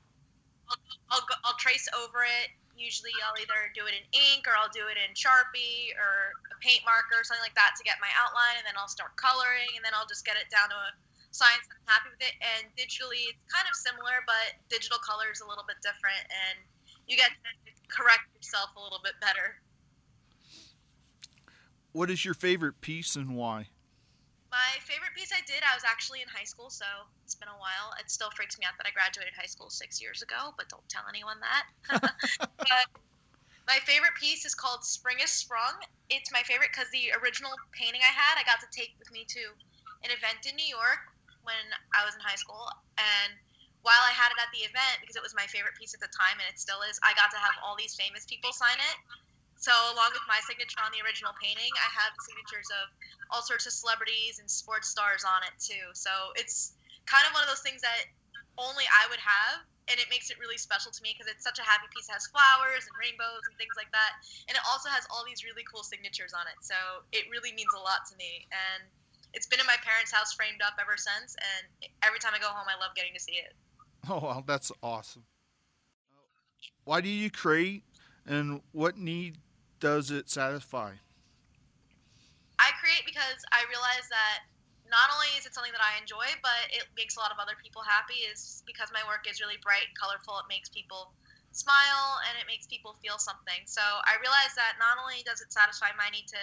I'll 0.73 0.81
I'll, 1.13 1.25
go, 1.29 1.37
I'll 1.45 1.61
trace 1.61 1.85
over 1.93 2.25
it. 2.25 2.49
Usually, 2.73 3.13
I'll 3.21 3.37
either 3.37 3.69
do 3.77 3.85
it 3.85 3.93
in 3.93 4.03
ink 4.17 4.49
or 4.49 4.57
I'll 4.57 4.73
do 4.73 4.89
it 4.89 4.97
in 4.97 5.13
Sharpie 5.13 5.93
or 6.01 6.33
a 6.49 6.57
paint 6.65 6.81
marker 6.89 7.21
or 7.21 7.25
something 7.29 7.45
like 7.45 7.55
that 7.61 7.77
to 7.77 7.85
get 7.85 8.01
my 8.01 8.09
outline, 8.17 8.57
and 8.57 8.65
then 8.65 8.75
I'll 8.81 8.89
start 8.89 9.13
coloring, 9.21 9.69
and 9.77 9.85
then 9.85 9.93
I'll 9.93 10.09
just 10.09 10.25
get 10.25 10.41
it 10.41 10.49
down 10.49 10.73
to 10.73 10.79
a 10.81 10.91
science. 11.31 11.69
I'm 11.69 11.85
happy 11.85 12.09
with 12.09 12.25
it. 12.25 12.33
And 12.41 12.73
digitally, 12.73 13.29
it's 13.29 13.45
kind 13.53 13.69
of 13.69 13.77
similar, 13.77 14.25
but 14.25 14.57
digital 14.73 14.97
color 15.05 15.29
is 15.29 15.45
a 15.45 15.47
little 15.47 15.69
bit 15.69 15.77
different, 15.85 16.25
and 16.33 16.57
you 17.07 17.17
get 17.17 17.31
to 17.31 17.73
correct 17.89 18.29
yourself 18.35 18.71
a 18.77 18.81
little 18.81 19.01
bit 19.03 19.15
better. 19.21 19.61
What 21.93 22.11
is 22.11 22.25
your 22.25 22.35
favorite 22.35 22.81
piece 22.81 23.17
and 23.17 23.37
why? 23.37 23.69
My 24.49 24.77
favorite 24.85 25.17
piece 25.17 25.33
I 25.33 25.41
did, 25.49 25.65
I 25.65 25.73
was 25.77 25.85
actually 25.85 26.21
in 26.21 26.29
high 26.29 26.45
school, 26.45 26.69
so 26.69 26.85
it's 27.25 27.35
been 27.37 27.49
a 27.49 27.57
while. 27.57 27.97
It 28.01 28.11
still 28.13 28.29
freaks 28.37 28.59
me 28.61 28.69
out 28.69 28.77
that 28.77 28.89
I 28.89 28.93
graduated 28.93 29.33
high 29.33 29.49
school 29.49 29.73
six 29.73 30.01
years 30.01 30.21
ago, 30.21 30.53
but 30.57 30.69
don't 30.69 30.85
tell 30.93 31.05
anyone 31.09 31.41
that. 31.41 31.65
but 32.61 32.87
my 33.65 33.81
favorite 33.89 34.13
piece 34.21 34.45
is 34.45 34.55
called 34.55 34.85
Spring 34.85 35.17
is 35.25 35.33
Sprung. 35.33 35.73
It's 36.13 36.33
my 36.33 36.45
favorite 36.45 36.69
because 36.73 36.93
the 36.93 37.13
original 37.25 37.53
painting 37.73 38.05
I 38.05 38.13
had, 38.13 38.37
I 38.37 38.45
got 38.45 38.61
to 38.61 38.69
take 38.73 38.93
with 39.01 39.09
me 39.13 39.25
to 39.25 39.43
an 40.05 40.13
event 40.13 40.45
in 40.45 40.57
New 40.57 40.69
York 40.69 41.01
when 41.45 41.65
I 41.97 42.05
was 42.05 42.13
in 42.13 42.21
high 42.21 42.37
school. 42.37 42.69
And 43.01 43.33
while 43.83 44.03
I 44.07 44.15
had 44.15 44.31
it 44.31 44.39
at 44.39 44.51
the 44.55 44.63
event, 44.67 45.03
because 45.03 45.19
it 45.19 45.23
was 45.23 45.35
my 45.35 45.47
favorite 45.51 45.75
piece 45.75 45.95
at 45.95 46.03
the 46.03 46.11
time, 46.11 46.39
and 46.39 46.47
it 46.47 46.59
still 46.59 46.83
is, 46.87 46.99
I 47.03 47.15
got 47.19 47.35
to 47.35 47.41
have 47.43 47.55
all 47.63 47.75
these 47.75 47.95
famous 47.99 48.27
people 48.27 48.55
sign 48.55 48.79
it. 48.79 48.97
So 49.59 49.71
along 49.95 50.11
with 50.15 50.27
my 50.27 50.43
signature 50.43 50.83
on 50.83 50.91
the 50.91 51.03
original 51.07 51.35
painting, 51.39 51.71
I 51.79 51.91
have 51.95 52.11
signatures 52.27 52.67
of 52.83 52.91
all 53.31 53.47
sorts 53.47 53.67
of 53.67 53.75
celebrities 53.75 54.43
and 54.43 54.51
sports 54.51 54.91
stars 54.91 55.23
on 55.23 55.43
it 55.47 55.55
too. 55.63 55.95
So 55.95 56.11
it's 56.35 56.75
kind 57.07 57.23
of 57.27 57.35
one 57.35 57.47
of 57.47 57.51
those 57.51 57.63
things 57.63 57.83
that 57.83 58.11
only 58.59 58.87
I 58.91 59.07
would 59.11 59.23
have, 59.23 59.63
and 59.91 59.99
it 59.99 60.11
makes 60.11 60.31
it 60.31 60.39
really 60.43 60.59
special 60.59 60.91
to 60.91 61.01
me 61.03 61.15
because 61.15 61.31
it's 61.31 61.43
such 61.47 61.59
a 61.63 61.67
happy 61.67 61.87
piece. 61.95 62.11
It 62.11 62.15
has 62.15 62.27
flowers 62.31 62.87
and 62.87 62.95
rainbows 62.99 63.43
and 63.47 63.55
things 63.59 63.75
like 63.79 63.91
that, 63.95 64.13
and 64.51 64.55
it 64.59 64.65
also 64.67 64.91
has 64.91 65.07
all 65.11 65.23
these 65.27 65.43
really 65.47 65.67
cool 65.67 65.83
signatures 65.87 66.35
on 66.35 66.47
it. 66.47 66.59
So 66.63 66.75
it 67.15 67.31
really 67.31 67.55
means 67.55 67.71
a 67.75 67.83
lot 67.83 68.03
to 68.11 68.15
me, 68.19 68.47
and 68.51 68.83
it's 69.33 69.49
been 69.49 69.63
in 69.63 69.67
my 69.67 69.79
parents' 69.81 70.13
house 70.13 70.35
framed 70.35 70.61
up 70.61 70.77
ever 70.77 70.99
since. 70.99 71.35
And 71.39 71.65
every 72.05 72.21
time 72.21 72.37
I 72.37 72.41
go 72.43 72.53
home, 72.53 72.69
I 72.69 72.77
love 72.77 72.95
getting 72.95 73.15
to 73.17 73.23
see 73.23 73.41
it. 73.41 73.53
Oh, 74.11 74.19
well, 74.19 74.43
that's 74.45 74.73
awesome. 74.83 75.23
Why 76.83 77.01
do 77.01 77.09
you 77.09 77.31
create, 77.31 77.85
and 78.27 78.61
what 78.73 78.99
need 78.99 79.39
does 79.79 80.11
it 80.11 80.29
satisfy? 80.29 80.99
I 82.59 82.71
create 82.83 83.07
because 83.07 83.39
I 83.55 83.63
realize 83.71 84.07
that 84.11 84.47
not 84.91 85.07
only 85.15 85.31
is 85.39 85.47
it 85.47 85.55
something 85.55 85.71
that 85.71 85.83
I 85.83 85.99
enjoy, 86.03 86.27
but 86.43 86.67
it 86.75 86.91
makes 86.99 87.15
a 87.15 87.21
lot 87.23 87.31
of 87.31 87.39
other 87.39 87.55
people 87.63 87.83
happy. 87.87 88.27
Is 88.27 88.67
because 88.67 88.91
my 88.91 89.07
work 89.07 89.31
is 89.31 89.39
really 89.39 89.59
bright, 89.63 89.87
colorful. 89.95 90.35
It 90.43 90.51
makes 90.51 90.67
people 90.67 91.15
smile 91.55 92.19
and 92.27 92.35
it 92.43 92.51
makes 92.51 92.67
people 92.67 92.99
feel 92.99 93.23
something. 93.23 93.63
So 93.71 93.83
I 93.83 94.19
realize 94.19 94.55
that 94.59 94.83
not 94.83 94.99
only 94.99 95.23
does 95.23 95.39
it 95.41 95.55
satisfy 95.55 95.95
my 95.95 96.11
need 96.11 96.27
to 96.35 96.43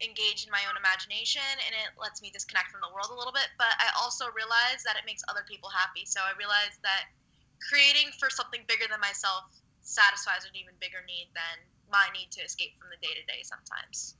engage 0.00 0.48
in 0.48 0.50
my 0.50 0.64
own 0.68 0.76
imagination 0.80 1.44
and 1.44 1.72
it 1.76 1.92
lets 2.00 2.24
me 2.24 2.32
disconnect 2.32 2.72
from 2.72 2.80
the 2.80 2.88
world 2.92 3.12
a 3.12 3.16
little 3.16 3.32
bit, 3.36 3.48
but 3.60 3.72
I 3.76 3.92
also 4.00 4.32
realize 4.32 4.80
that 4.88 4.96
it 4.96 5.04
makes 5.04 5.20
other 5.28 5.44
people 5.44 5.68
happy. 5.68 6.08
So 6.08 6.24
I 6.24 6.32
realize 6.40 6.72
that 6.80 7.12
creating 7.60 8.12
for 8.16 8.32
something 8.32 8.64
bigger 8.64 8.88
than 8.88 9.00
myself 9.00 9.44
satisfies 9.84 10.48
an 10.48 10.56
even 10.56 10.72
bigger 10.80 11.04
need 11.04 11.28
than 11.36 11.56
my 11.92 12.08
need 12.16 12.32
to 12.32 12.40
escape 12.40 12.76
from 12.80 12.88
the 12.88 13.00
day 13.04 13.12
to 13.12 13.24
day 13.28 13.44
sometimes. 13.44 14.16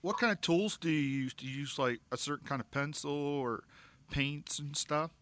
What 0.00 0.18
kind 0.18 0.32
of 0.32 0.40
tools 0.40 0.76
do 0.80 0.90
you 0.90 1.28
use? 1.28 1.34
Do 1.34 1.46
you 1.46 1.68
use 1.68 1.78
like 1.78 2.00
a 2.10 2.16
certain 2.16 2.46
kind 2.46 2.60
of 2.60 2.70
pencil 2.70 3.12
or 3.12 3.64
paints 4.10 4.58
and 4.58 4.76
stuff? 4.76 5.12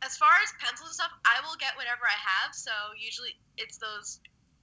As 0.00 0.16
far 0.16 0.32
as 0.44 0.52
pencils 0.60 0.92
and 0.92 0.96
stuff, 0.96 1.12
I 1.24 1.40
will 1.44 1.56
get 1.56 1.76
whatever 1.76 2.04
I 2.04 2.16
have. 2.16 2.54
So 2.54 2.72
usually 2.96 3.36
it's 3.56 3.76
those 3.76 4.20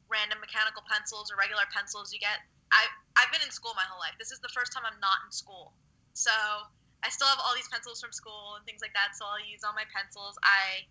random 0.10 0.40
mechanical 0.40 0.84
pencils 0.90 1.32
or 1.32 1.38
regular 1.38 1.64
pencils 1.74 2.14
you 2.14 2.20
get. 2.20 2.42
I 2.72 2.88
I've 3.20 3.32
been 3.32 3.44
in 3.44 3.52
school 3.52 3.76
my 3.76 3.86
whole 3.86 4.00
life. 4.00 4.16
This 4.18 4.32
is 4.32 4.40
the 4.40 4.52
first 4.52 4.72
time 4.72 4.88
I'm 4.88 5.00
not 5.04 5.20
in 5.28 5.32
school. 5.32 5.76
So 6.16 6.32
I 7.04 7.10
still 7.10 7.28
have 7.28 7.40
all 7.44 7.54
these 7.56 7.68
pencils 7.70 8.00
from 8.00 8.16
school 8.16 8.58
and 8.58 8.64
things 8.66 8.80
like 8.82 8.94
that. 8.94 9.14
So 9.20 9.28
I'll 9.28 9.44
use 9.44 9.62
all 9.66 9.76
my 9.76 9.86
pencils. 9.92 10.40
I 10.42 10.88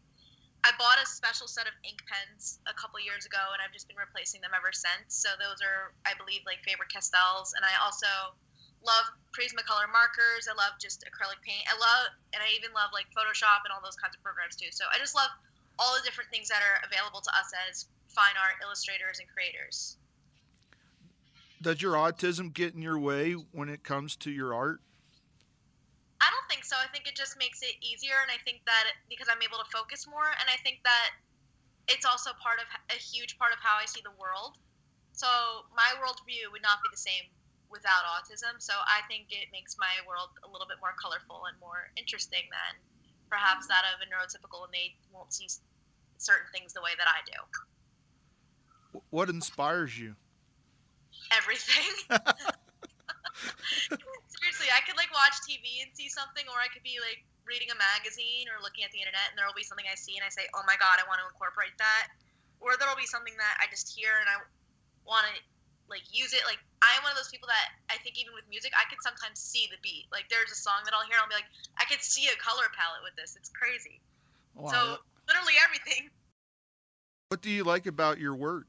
I 0.61 0.77
bought 0.77 1.01
a 1.01 1.09
special 1.09 1.49
set 1.49 1.65
of 1.65 1.73
ink 1.89 2.05
pens 2.05 2.61
a 2.69 2.77
couple 2.77 3.01
years 3.01 3.25
ago, 3.25 3.41
and 3.57 3.65
I've 3.65 3.73
just 3.73 3.89
been 3.89 3.97
replacing 3.97 4.45
them 4.45 4.53
ever 4.53 4.77
since. 4.77 5.17
So 5.17 5.33
those 5.41 5.65
are, 5.65 5.97
I 6.05 6.13
believe, 6.21 6.45
like 6.45 6.61
Faber 6.69 6.85
Castells, 6.85 7.57
and 7.57 7.65
I 7.65 7.73
also 7.81 8.37
love 8.85 9.09
Prismacolor 9.33 9.89
markers. 9.89 10.53
I 10.53 10.55
love 10.57 10.77
just 10.77 11.01
acrylic 11.09 11.41
paint. 11.41 11.65
I 11.65 11.81
love, 11.81 12.13
and 12.37 12.45
I 12.45 12.53
even 12.61 12.77
love 12.77 12.93
like 12.93 13.09
Photoshop 13.17 13.65
and 13.65 13.73
all 13.73 13.81
those 13.81 13.97
kinds 13.97 14.13
of 14.17 14.21
programs 14.21 14.57
too. 14.57 14.69
So 14.69 14.85
I 14.93 15.01
just 15.01 15.17
love 15.17 15.33
all 15.81 15.97
the 15.97 16.05
different 16.05 16.29
things 16.29 16.53
that 16.53 16.61
are 16.61 16.85
available 16.85 17.25
to 17.25 17.33
us 17.33 17.49
as 17.69 17.89
fine 18.13 18.37
art 18.37 18.61
illustrators 18.61 19.17
and 19.17 19.29
creators. 19.33 19.97
Does 21.61 21.83
your 21.85 21.93
autism 21.93 22.53
get 22.53 22.75
in 22.75 22.81
your 22.81 22.99
way 22.99 23.33
when 23.33 23.69
it 23.69 23.85
comes 23.85 24.17
to 24.25 24.31
your 24.33 24.57
art? 24.57 24.81
I 26.21 26.29
don't 26.33 26.49
think 26.49 26.65
so. 26.65 26.77
I 26.81 26.89
think 26.89 27.05
it 27.05 27.17
just 27.17 27.37
makes 27.37 27.61
it 27.61 27.77
easier, 27.85 28.17
and 28.25 28.33
I 28.33 28.41
think 28.49 28.65
that 28.65 28.85
because 29.09 29.29
I'm 29.29 29.45
able 29.45 29.61
to 29.61 29.69
focus 29.69 30.09
more, 30.09 30.25
and 30.25 30.49
I 30.49 30.57
think 30.65 30.81
that 30.89 31.13
it's 31.89 32.09
also 32.09 32.33
part 32.41 32.61
of 32.61 32.69
a 32.89 32.97
huge 32.97 33.37
part 33.37 33.53
of 33.53 33.61
how 33.61 33.77
I 33.77 33.85
see 33.85 34.01
the 34.01 34.17
world. 34.17 34.57
So 35.13 35.29
my 35.77 35.93
worldview 36.01 36.49
would 36.49 36.65
not 36.65 36.81
be 36.81 36.89
the 36.89 37.01
same 37.01 37.29
without 37.69 38.09
autism. 38.09 38.57
So 38.57 38.73
I 38.73 39.05
think 39.09 39.29
it 39.29 39.53
makes 39.53 39.77
my 39.77 40.01
world 40.09 40.33
a 40.45 40.49
little 40.49 40.67
bit 40.67 40.81
more 40.81 40.97
colorful 40.97 41.45
and 41.45 41.61
more 41.61 41.93
interesting 41.97 42.49
than 42.49 42.73
perhaps 43.29 43.69
that 43.69 43.85
of 43.93 44.01
a 44.01 44.09
neurotypical, 44.09 44.65
and 44.65 44.73
they 44.73 44.97
won't 45.13 45.33
see 45.33 45.49
certain 46.17 46.49
things 46.57 46.73
the 46.73 46.81
way 46.81 46.97
that 46.97 47.09
I 47.09 47.21
do. 47.29 47.39
What 49.13 49.29
inspires 49.29 49.99
you? 49.99 50.17
Everything. 51.31 51.87
Seriously, 54.41 54.71
I 54.73 54.81
could 54.87 54.97
like 54.99 55.11
watch 55.15 55.37
TV 55.47 55.85
and 55.85 55.91
see 55.95 56.11
something, 56.11 56.45
or 56.51 56.59
I 56.59 56.69
could 56.73 56.83
be 56.83 56.99
like 57.01 57.23
reading 57.47 57.71
a 57.73 57.79
magazine 57.79 58.49
or 58.51 58.63
looking 58.63 58.83
at 58.87 58.93
the 58.95 59.01
internet, 59.03 59.33
and 59.33 59.37
there 59.39 59.47
will 59.47 59.57
be 59.57 59.67
something 59.67 59.87
I 59.87 59.97
see 59.97 60.17
and 60.17 60.25
I 60.25 60.33
say, 60.33 60.47
"Oh 60.57 60.65
my 60.67 60.77
god, 60.81 60.99
I 60.99 61.07
want 61.07 61.23
to 61.23 61.27
incorporate 61.29 61.75
that," 61.79 62.05
or 62.59 62.77
there 62.77 62.89
will 62.89 62.99
be 62.99 63.09
something 63.09 63.35
that 63.37 63.55
I 63.61 63.69
just 63.71 63.93
hear 63.93 64.11
and 64.21 64.29
I 64.29 64.37
want 65.05 65.29
to 65.29 65.35
like 65.91 66.07
use 66.11 66.33
it. 66.33 66.43
Like 66.47 66.63
I'm 66.81 67.03
one 67.03 67.13
of 67.13 67.19
those 67.19 67.31
people 67.31 67.51
that 67.51 67.67
I 67.91 67.99
think 68.01 68.17
even 68.17 68.33
with 68.35 68.47
music, 68.49 68.71
I 68.79 68.87
can 68.89 68.99
sometimes 69.03 69.43
see 69.43 69.67
the 69.69 69.81
beat. 69.83 70.07
Like 70.15 70.31
there's 70.31 70.55
a 70.55 70.59
song 70.59 70.83
that 70.87 70.95
I'll 70.95 71.05
hear 71.07 71.19
and 71.19 71.23
I'll 71.27 71.33
be 71.33 71.39
like, 71.39 71.51
I 71.77 71.85
could 71.91 72.01
see 72.01 72.31
a 72.31 72.37
color 72.39 72.67
palette 72.73 73.03
with 73.03 73.15
this. 73.19 73.35
It's 73.35 73.51
crazy. 73.51 73.99
Wow. 74.55 74.71
So 74.71 74.79
literally 75.27 75.55
everything 75.63 76.11
What 77.31 77.43
do 77.43 77.51
you 77.51 77.63
like 77.63 77.87
about 77.87 78.19
your 78.19 78.35
work? 78.35 78.67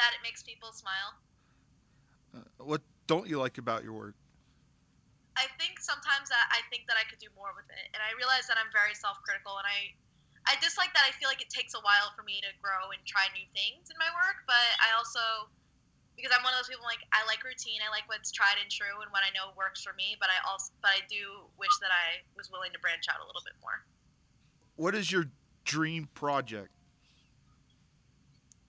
that 0.00 0.16
it 0.16 0.24
makes 0.24 0.42
people 0.42 0.72
smile. 0.72 1.12
Don't 3.10 3.26
you 3.26 3.42
like 3.42 3.58
about 3.58 3.82
your 3.82 3.90
work? 3.90 4.14
I 5.34 5.50
think 5.58 5.82
sometimes 5.82 6.30
that 6.30 6.46
I 6.54 6.62
think 6.70 6.86
that 6.86 6.94
I 6.94 7.02
could 7.10 7.18
do 7.18 7.26
more 7.34 7.50
with 7.58 7.66
it, 7.66 7.90
and 7.90 7.98
I 7.98 8.14
realize 8.14 8.46
that 8.46 8.54
I'm 8.54 8.70
very 8.70 8.94
self-critical, 8.94 9.50
and 9.58 9.66
I 9.66 9.90
I 10.46 10.54
dislike 10.62 10.94
that 10.94 11.02
I 11.02 11.10
feel 11.18 11.26
like 11.26 11.42
it 11.42 11.50
takes 11.50 11.74
a 11.74 11.82
while 11.82 12.14
for 12.14 12.22
me 12.22 12.38
to 12.38 12.54
grow 12.62 12.94
and 12.94 13.02
try 13.02 13.26
new 13.34 13.42
things 13.50 13.90
in 13.90 13.98
my 13.98 14.06
work, 14.14 14.46
but 14.46 14.62
I 14.78 14.94
also 14.94 15.50
because 16.14 16.30
I'm 16.30 16.46
one 16.46 16.54
of 16.54 16.62
those 16.62 16.70
people 16.70 16.86
like 16.86 17.02
I 17.10 17.26
like 17.26 17.42
routine, 17.42 17.82
I 17.82 17.90
like 17.90 18.06
what's 18.06 18.30
tried 18.30 18.62
and 18.62 18.70
true 18.70 19.02
and 19.02 19.10
what 19.10 19.26
I 19.26 19.34
know 19.34 19.50
works 19.58 19.82
for 19.82 19.90
me, 19.98 20.14
but 20.22 20.30
I 20.30 20.38
also 20.46 20.70
but 20.78 20.94
I 20.94 21.02
do 21.10 21.50
wish 21.58 21.74
that 21.82 21.90
I 21.90 22.22
was 22.38 22.46
willing 22.46 22.70
to 22.78 22.78
branch 22.78 23.10
out 23.10 23.18
a 23.18 23.26
little 23.26 23.42
bit 23.42 23.58
more. 23.58 23.82
What 24.78 24.94
is 24.94 25.10
your 25.10 25.26
dream 25.66 26.06
project? 26.14 26.70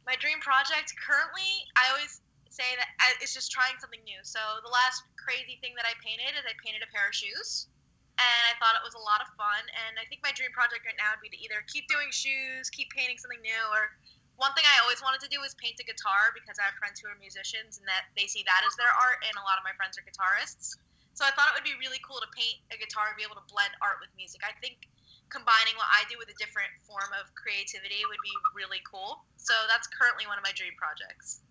My 0.10 0.18
dream 0.18 0.42
project 0.42 0.98
currently, 0.98 1.62
I 1.78 1.94
always 1.94 2.26
say 2.52 2.68
that 2.76 2.88
it's 3.24 3.32
just 3.34 3.50
trying 3.50 3.80
something 3.80 4.04
new. 4.04 4.20
So 4.28 4.40
the 4.62 4.70
last 4.70 5.02
crazy 5.16 5.58
thing 5.64 5.74
that 5.80 5.88
I 5.88 5.96
painted 6.04 6.36
is 6.36 6.44
I 6.44 6.54
painted 6.60 6.84
a 6.84 6.90
pair 6.92 7.08
of 7.08 7.16
shoes, 7.16 7.72
and 8.20 8.42
I 8.52 8.54
thought 8.60 8.76
it 8.76 8.86
was 8.86 8.94
a 8.94 9.02
lot 9.02 9.24
of 9.24 9.32
fun. 9.40 9.64
And 9.88 9.96
I 9.98 10.06
think 10.12 10.20
my 10.22 10.36
dream 10.36 10.52
project 10.52 10.84
right 10.84 11.00
now 11.00 11.16
would 11.16 11.24
be 11.24 11.32
to 11.32 11.40
either 11.40 11.64
keep 11.72 11.88
doing 11.88 12.12
shoes, 12.12 12.68
keep 12.70 12.92
painting 12.92 13.18
something 13.18 13.42
new, 13.42 13.64
or 13.72 13.96
one 14.36 14.52
thing 14.54 14.68
I 14.68 14.84
always 14.84 15.00
wanted 15.02 15.24
to 15.24 15.30
do 15.32 15.40
was 15.40 15.56
paint 15.58 15.80
a 15.80 15.86
guitar 15.88 16.36
because 16.36 16.60
I 16.60 16.68
have 16.68 16.76
friends 16.78 17.00
who 17.00 17.08
are 17.08 17.18
musicians 17.18 17.78
and 17.80 17.86
that 17.88 18.10
they 18.18 18.28
see 18.28 18.44
that 18.46 18.62
as 18.68 18.76
their 18.76 18.92
art, 18.92 19.24
and 19.24 19.34
a 19.40 19.46
lot 19.48 19.58
of 19.58 19.64
my 19.64 19.74
friends 19.80 19.96
are 19.96 20.06
guitarists. 20.06 20.76
So 21.14 21.28
I 21.28 21.32
thought 21.36 21.52
it 21.52 21.56
would 21.60 21.68
be 21.68 21.76
really 21.78 22.00
cool 22.08 22.24
to 22.24 22.30
paint 22.32 22.58
a 22.72 22.80
guitar 22.80 23.12
and 23.12 23.20
be 23.20 23.28
able 23.28 23.36
to 23.38 23.46
blend 23.52 23.76
art 23.84 24.00
with 24.00 24.10
music. 24.16 24.42
I 24.48 24.56
think 24.64 24.80
combining 25.28 25.76
what 25.76 25.88
I 25.92 26.08
do 26.08 26.16
with 26.20 26.32
a 26.32 26.38
different 26.40 26.72
form 26.88 27.12
of 27.20 27.28
creativity 27.36 28.04
would 28.08 28.24
be 28.24 28.36
really 28.56 28.80
cool. 28.88 29.24
So 29.40 29.54
that's 29.68 29.88
currently 29.92 30.28
one 30.28 30.40
of 30.40 30.44
my 30.44 30.56
dream 30.56 30.76
projects. 30.80 31.44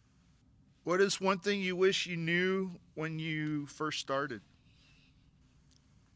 What 0.91 0.99
is 0.99 1.23
one 1.23 1.39
thing 1.39 1.63
you 1.63 1.79
wish 1.79 2.11
you 2.11 2.19
knew 2.19 2.75
when 2.99 3.23
you 3.23 3.71
first 3.71 4.03
started? 4.03 4.43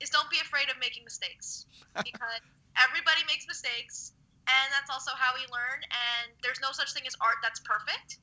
Is 0.02 0.11
don't 0.11 0.26
be 0.35 0.43
afraid 0.43 0.66
of 0.66 0.75
making 0.83 1.07
mistakes 1.07 1.71
because 1.95 2.43
everybody 2.75 3.23
makes 3.31 3.47
mistakes 3.47 4.11
and 4.50 4.66
that's 4.75 4.90
also 4.90 5.14
how 5.14 5.31
we 5.38 5.47
learn 5.47 5.78
and 5.78 6.35
there's 6.43 6.59
no 6.59 6.75
such 6.75 6.90
thing 6.90 7.07
as 7.07 7.14
art 7.23 7.38
that's 7.38 7.62
perfect. 7.62 8.19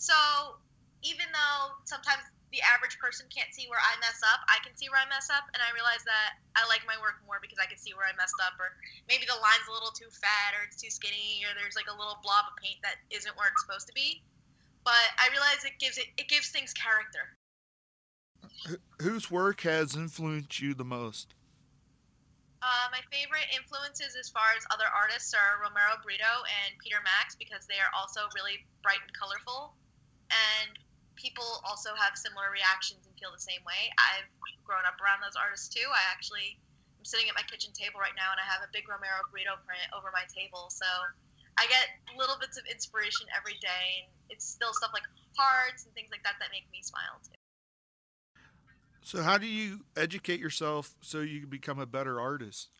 So 0.00 0.16
even 1.04 1.28
though 1.36 1.76
sometimes 1.84 2.24
the 2.48 2.64
average 2.64 2.96
person 2.96 3.28
can't 3.28 3.52
see 3.52 3.68
where 3.68 3.84
I 3.84 3.92
mess 4.00 4.24
up, 4.24 4.40
I 4.48 4.64
can 4.64 4.72
see 4.80 4.88
where 4.88 5.04
I 5.04 5.08
mess 5.12 5.28
up, 5.28 5.44
and 5.52 5.60
I 5.60 5.68
realize 5.76 6.00
that 6.08 6.40
I 6.56 6.64
like 6.64 6.80
my 6.88 6.96
work 7.02 7.20
more 7.28 7.44
because 7.44 7.60
I 7.60 7.68
can 7.68 7.76
see 7.76 7.92
where 7.92 8.08
I 8.08 8.14
messed 8.16 8.40
up, 8.40 8.56
or 8.56 8.72
maybe 9.10 9.28
the 9.28 9.36
line's 9.36 9.68
a 9.68 9.74
little 9.74 9.90
too 9.90 10.08
fat, 10.14 10.54
or 10.54 10.64
it's 10.64 10.78
too 10.78 10.88
skinny, 10.88 11.42
or 11.44 11.52
there's 11.58 11.74
like 11.74 11.90
a 11.90 11.96
little 11.98 12.22
blob 12.22 12.46
of 12.46 12.54
paint 12.62 12.78
that 12.86 13.02
isn't 13.10 13.34
where 13.34 13.50
it's 13.50 13.58
supposed 13.66 13.90
to 13.90 13.94
be. 13.98 14.22
But 14.84 15.04
I 15.18 15.28
realize 15.32 15.64
it 15.64 15.78
gives 15.80 15.98
it 15.98 16.06
it 16.16 16.28
gives 16.28 16.48
things 16.48 16.72
character. 16.72 17.36
Wh- 18.68 19.02
Whose 19.02 19.30
work 19.30 19.62
has 19.62 19.96
influenced 19.96 20.60
you 20.60 20.74
the 20.74 20.84
most? 20.84 21.34
Uh, 22.64 22.88
my 22.88 23.00
favorite 23.12 23.44
influences 23.52 24.16
as 24.16 24.32
far 24.32 24.56
as 24.56 24.64
other 24.72 24.88
artists 24.88 25.36
are 25.36 25.60
Romero 25.60 26.00
Britto 26.00 26.32
and 26.64 26.72
Peter 26.80 26.96
Max 27.04 27.36
because 27.36 27.68
they 27.68 27.76
are 27.76 27.92
also 27.92 28.24
really 28.32 28.64
bright 28.80 29.04
and 29.04 29.12
colorful, 29.12 29.76
and 30.32 30.72
people 31.12 31.44
also 31.68 31.92
have 31.92 32.16
similar 32.16 32.48
reactions 32.48 33.04
and 33.04 33.12
feel 33.20 33.28
the 33.36 33.40
same 33.40 33.60
way. 33.68 33.92
I've 34.00 34.28
grown 34.64 34.88
up 34.88 34.96
around 34.96 35.20
those 35.20 35.36
artists 35.36 35.68
too. 35.68 35.84
I 35.92 36.00
actually 36.08 36.56
am 36.96 37.04
sitting 37.04 37.28
at 37.28 37.36
my 37.36 37.44
kitchen 37.44 37.72
table 37.76 38.00
right 38.00 38.16
now 38.16 38.32
and 38.32 38.40
I 38.40 38.48
have 38.48 38.64
a 38.64 38.70
big 38.72 38.88
Romero 38.88 39.20
Britto 39.28 39.60
print 39.68 39.84
over 39.92 40.08
my 40.12 40.24
table, 40.32 40.72
so 40.72 40.88
I 41.58 41.66
get 41.70 41.86
little 42.18 42.36
bits 42.38 42.58
of 42.58 42.64
inspiration 42.70 43.26
every 43.34 43.58
day, 43.62 43.86
and 44.02 44.10
it's 44.30 44.46
still 44.46 44.74
stuff 44.74 44.90
like 44.94 45.06
hearts 45.38 45.86
and 45.86 45.92
things 45.94 46.10
like 46.10 46.22
that 46.26 46.38
that 46.40 46.50
make 46.50 46.66
me 46.70 46.82
smile 46.82 47.18
too. 47.22 47.38
So, 49.04 49.20
how 49.20 49.36
do 49.36 49.46
you 49.46 49.84
educate 49.94 50.40
yourself 50.40 50.96
so 51.04 51.20
you 51.20 51.44
can 51.44 51.52
become 51.52 51.78
a 51.78 51.86
better 51.86 52.18
artist? 52.18 52.72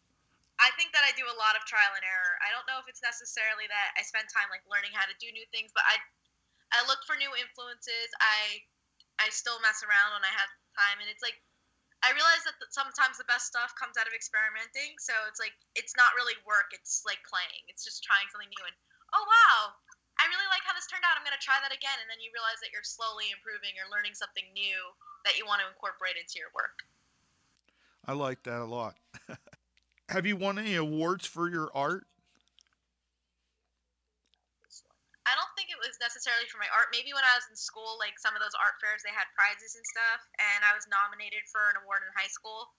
I 0.57 0.71
think 0.79 0.95
that 0.95 1.05
I 1.05 1.13
do 1.19 1.27
a 1.27 1.37
lot 1.37 1.59
of 1.59 1.67
trial 1.67 1.93
and 1.93 2.07
error. 2.07 2.35
I 2.41 2.49
don't 2.55 2.65
know 2.65 2.79
if 2.81 2.87
it's 2.89 3.03
necessarily 3.03 3.67
that 3.69 3.89
I 3.99 4.03
spend 4.07 4.31
time 4.31 4.49
like 4.49 4.65
learning 4.71 4.95
how 4.95 5.05
to 5.05 5.15
do 5.19 5.29
new 5.35 5.45
things, 5.53 5.75
but 5.75 5.85
I 5.85 6.01
I 6.75 6.83
look 6.89 7.03
for 7.05 7.19
new 7.19 7.31
influences. 7.37 8.09
I 8.19 8.65
I 9.21 9.31
still 9.31 9.61
mess 9.63 9.85
around 9.85 10.17
when 10.17 10.25
I 10.27 10.33
have 10.33 10.51
time, 10.75 11.03
and 11.05 11.11
it's 11.11 11.23
like 11.23 11.37
I 12.05 12.13
realize 12.13 12.45
that 12.45 12.61
sometimes 12.69 13.17
the 13.17 13.25
best 13.25 13.49
stuff 13.49 13.73
comes 13.81 13.97
out 13.97 14.05
of 14.05 14.13
experimenting. 14.13 15.01
So 15.01 15.17
it's 15.25 15.41
like 15.41 15.57
it's 15.73 15.97
not 15.97 16.13
really 16.13 16.37
work; 16.45 16.77
it's 16.77 17.01
like 17.09 17.25
playing. 17.25 17.65
It's 17.73 17.81
just 17.81 18.05
trying 18.05 18.29
something 18.29 18.53
new, 18.53 18.65
and 18.69 18.77
oh 19.17 19.25
wow, 19.25 19.73
I 20.21 20.29
really 20.29 20.49
like 20.53 20.61
how 20.69 20.77
this 20.77 20.85
turned 20.85 21.03
out. 21.09 21.17
I'm 21.17 21.25
gonna 21.25 21.41
try 21.41 21.57
that 21.65 21.73
again, 21.73 21.97
and 22.05 22.09
then 22.13 22.21
you 22.21 22.29
realize 22.37 22.61
that 22.61 22.77
you're 22.77 22.85
slowly 22.85 23.33
improving 23.33 23.73
You're 23.73 23.89
learning 23.89 24.13
something 24.13 24.45
new 24.53 24.93
that 25.25 25.41
you 25.41 25.49
want 25.49 25.65
to 25.65 25.67
incorporate 25.73 26.21
into 26.21 26.37
your 26.37 26.53
work. 26.53 26.85
I 28.05 28.13
like 28.13 28.45
that 28.45 28.61
a 28.61 28.69
lot. 28.69 29.01
Have 30.13 30.29
you 30.29 30.37
won 30.37 30.61
any 30.61 30.77
awards 30.77 31.25
for 31.25 31.49
your 31.49 31.73
art? 31.73 32.05
I 35.25 35.33
don't 35.33 35.53
think 35.57 35.73
it 35.73 35.81
was 35.81 35.97
necessarily 36.25 36.49
for 36.49 36.57
my 36.57 36.73
art. 36.73 36.89
Maybe 36.89 37.13
when 37.13 37.21
I 37.21 37.37
was 37.37 37.45
in 37.53 37.57
school, 37.61 38.01
like 38.01 38.17
some 38.17 38.33
of 38.33 38.41
those 38.41 38.57
art 38.57 38.81
fairs, 38.81 39.05
they 39.05 39.13
had 39.13 39.29
prizes 39.37 39.77
and 39.77 39.85
stuff, 39.85 40.25
and 40.41 40.65
I 40.65 40.73
was 40.73 40.89
nominated 40.89 41.45
for 41.53 41.69
an 41.69 41.77
award 41.85 42.01
in 42.01 42.09
high 42.17 42.33
school. 42.33 42.73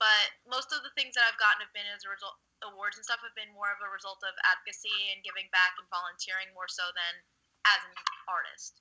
But 0.00 0.32
most 0.48 0.72
of 0.72 0.80
the 0.80 0.88
things 0.96 1.12
that 1.12 1.28
I've 1.28 1.36
gotten 1.36 1.60
have 1.60 1.76
been 1.76 1.84
as 1.92 2.08
a 2.08 2.10
result 2.10 2.40
awards 2.64 2.96
and 2.96 3.04
stuff 3.04 3.20
have 3.20 3.36
been 3.36 3.52
more 3.52 3.68
of 3.68 3.84
a 3.84 3.92
result 3.92 4.24
of 4.24 4.32
advocacy 4.48 5.12
and 5.12 5.20
giving 5.20 5.44
back 5.52 5.76
and 5.76 5.84
volunteering 5.92 6.48
more 6.56 6.72
so 6.72 6.88
than 6.96 7.12
as 7.68 7.84
an 7.84 7.92
artist. 8.24 8.80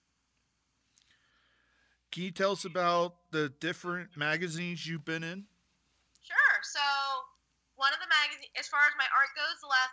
Can 2.16 2.24
you 2.24 2.32
tell 2.32 2.56
us 2.56 2.64
about 2.64 3.20
the 3.36 3.52
different 3.60 4.16
magazines 4.16 4.88
you've 4.88 5.04
been 5.04 5.28
in? 5.28 5.44
Sure. 6.24 6.56
So 6.64 6.84
one 7.76 7.92
of 7.92 8.00
the 8.00 8.08
magazines, 8.08 8.52
as 8.56 8.72
far 8.72 8.88
as 8.88 8.96
my 8.96 9.08
art 9.12 9.32
goes, 9.36 9.60
the 9.60 9.68
last 9.68 9.92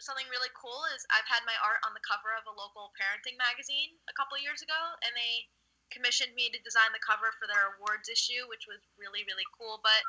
something 0.00 0.28
really 0.32 0.50
cool 0.56 0.84
is 0.92 1.04
I've 1.12 1.28
had 1.28 1.44
my 1.44 1.56
art 1.60 1.84
on 1.84 1.92
the 1.92 2.04
cover 2.04 2.32
of 2.36 2.48
a 2.48 2.56
local 2.56 2.92
parenting 2.96 3.36
magazine 3.36 3.96
a 4.08 4.16
couple 4.16 4.40
years 4.40 4.64
ago, 4.64 4.80
and 5.04 5.12
they 5.14 5.46
commissioned 5.92 6.32
me 6.34 6.48
to 6.50 6.58
design 6.66 6.90
the 6.94 7.02
cover 7.02 7.34
for 7.36 7.50
their 7.50 7.76
awards 7.76 8.08
issue, 8.08 8.48
which 8.48 8.64
was 8.64 8.80
really 8.96 9.22
really 9.28 9.46
cool. 9.54 9.78
But 9.84 10.00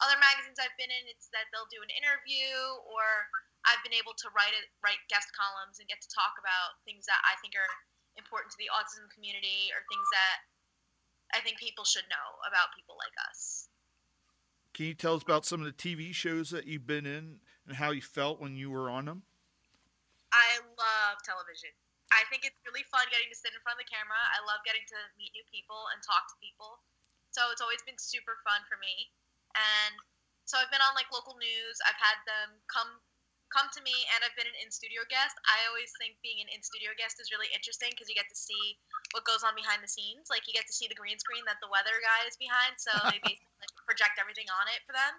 other 0.00 0.16
magazines 0.16 0.56
I've 0.56 0.76
been 0.80 0.92
in, 0.92 1.04
it's 1.12 1.28
that 1.36 1.48
they'll 1.52 1.68
do 1.68 1.84
an 1.84 1.92
interview, 1.92 2.56
or 2.88 3.04
I've 3.68 3.82
been 3.84 3.96
able 3.96 4.16
to 4.16 4.32
write 4.32 4.56
it, 4.56 4.64
write 4.80 5.00
guest 5.12 5.28
columns 5.36 5.76
and 5.76 5.88
get 5.90 6.00
to 6.00 6.10
talk 6.12 6.40
about 6.40 6.80
things 6.88 7.04
that 7.04 7.20
I 7.28 7.36
think 7.44 7.52
are 7.52 7.72
important 8.16 8.48
to 8.56 8.60
the 8.60 8.72
autism 8.72 9.12
community, 9.12 9.68
or 9.76 9.84
things 9.92 10.08
that 10.14 10.36
I 11.36 11.38
think 11.44 11.60
people 11.60 11.84
should 11.84 12.08
know 12.08 12.28
about 12.48 12.72
people 12.72 12.96
like 12.96 13.12
us. 13.28 13.68
Can 14.72 14.86
you 14.86 14.94
tell 14.94 15.14
us 15.14 15.22
about 15.22 15.44
some 15.44 15.60
of 15.60 15.66
the 15.66 15.76
TV 15.76 16.14
shows 16.14 16.50
that 16.50 16.66
you've 16.66 16.86
been 16.86 17.06
in 17.06 17.40
and 17.66 17.76
how 17.76 17.90
you 17.90 18.00
felt 18.00 18.40
when 18.40 18.56
you 18.56 18.70
were 18.70 18.88
on 18.88 19.04
them? 19.04 19.22
I 20.30 20.62
love 20.78 21.20
television. 21.26 21.74
I 22.10 22.26
think 22.26 22.42
it's 22.42 22.58
really 22.66 22.82
fun 22.90 23.06
getting 23.14 23.30
to 23.30 23.38
sit 23.38 23.54
in 23.54 23.62
front 23.62 23.78
of 23.78 23.86
the 23.86 23.90
camera. 23.90 24.18
I 24.34 24.42
love 24.42 24.66
getting 24.66 24.82
to 24.82 24.98
meet 25.14 25.30
new 25.30 25.46
people 25.46 25.90
and 25.94 26.02
talk 26.02 26.26
to 26.30 26.36
people. 26.42 26.82
So 27.30 27.54
it's 27.54 27.62
always 27.62 27.82
been 27.86 27.98
super 27.98 28.34
fun 28.42 28.66
for 28.66 28.74
me. 28.82 29.14
And 29.54 29.94
so 30.50 30.58
I've 30.58 30.70
been 30.74 30.82
on 30.82 30.98
like 30.98 31.06
local 31.14 31.38
news. 31.38 31.78
I've 31.86 31.98
had 31.98 32.18
them 32.26 32.58
come 32.66 32.98
come 33.50 33.66
to 33.74 33.82
me 33.82 34.06
and 34.14 34.22
I've 34.22 34.34
been 34.38 34.46
an 34.46 34.58
in 34.62 34.70
studio 34.70 35.02
guest. 35.10 35.34
I 35.42 35.66
always 35.66 35.90
think 35.98 36.14
being 36.22 36.38
an 36.38 36.46
in 36.54 36.62
studio 36.62 36.94
guest 36.94 37.18
is 37.18 37.34
really 37.34 37.50
interesting 37.50 37.90
because 37.90 38.06
you 38.06 38.14
get 38.14 38.30
to 38.30 38.38
see 38.38 38.78
what 39.10 39.26
goes 39.26 39.42
on 39.42 39.58
behind 39.58 39.82
the 39.82 39.90
scenes. 39.90 40.30
Like 40.30 40.46
you 40.46 40.54
get 40.54 40.70
to 40.70 40.74
see 40.74 40.86
the 40.86 40.94
green 40.94 41.18
screen 41.18 41.42
that 41.50 41.58
the 41.58 41.66
weather 41.66 41.98
guy 41.98 42.30
is 42.30 42.38
behind, 42.38 42.78
so 42.78 42.94
they 43.10 43.18
basically 43.18 43.66
project 43.86 44.22
everything 44.22 44.46
on 44.54 44.70
it 44.70 44.86
for 44.86 44.94
them. 44.94 45.18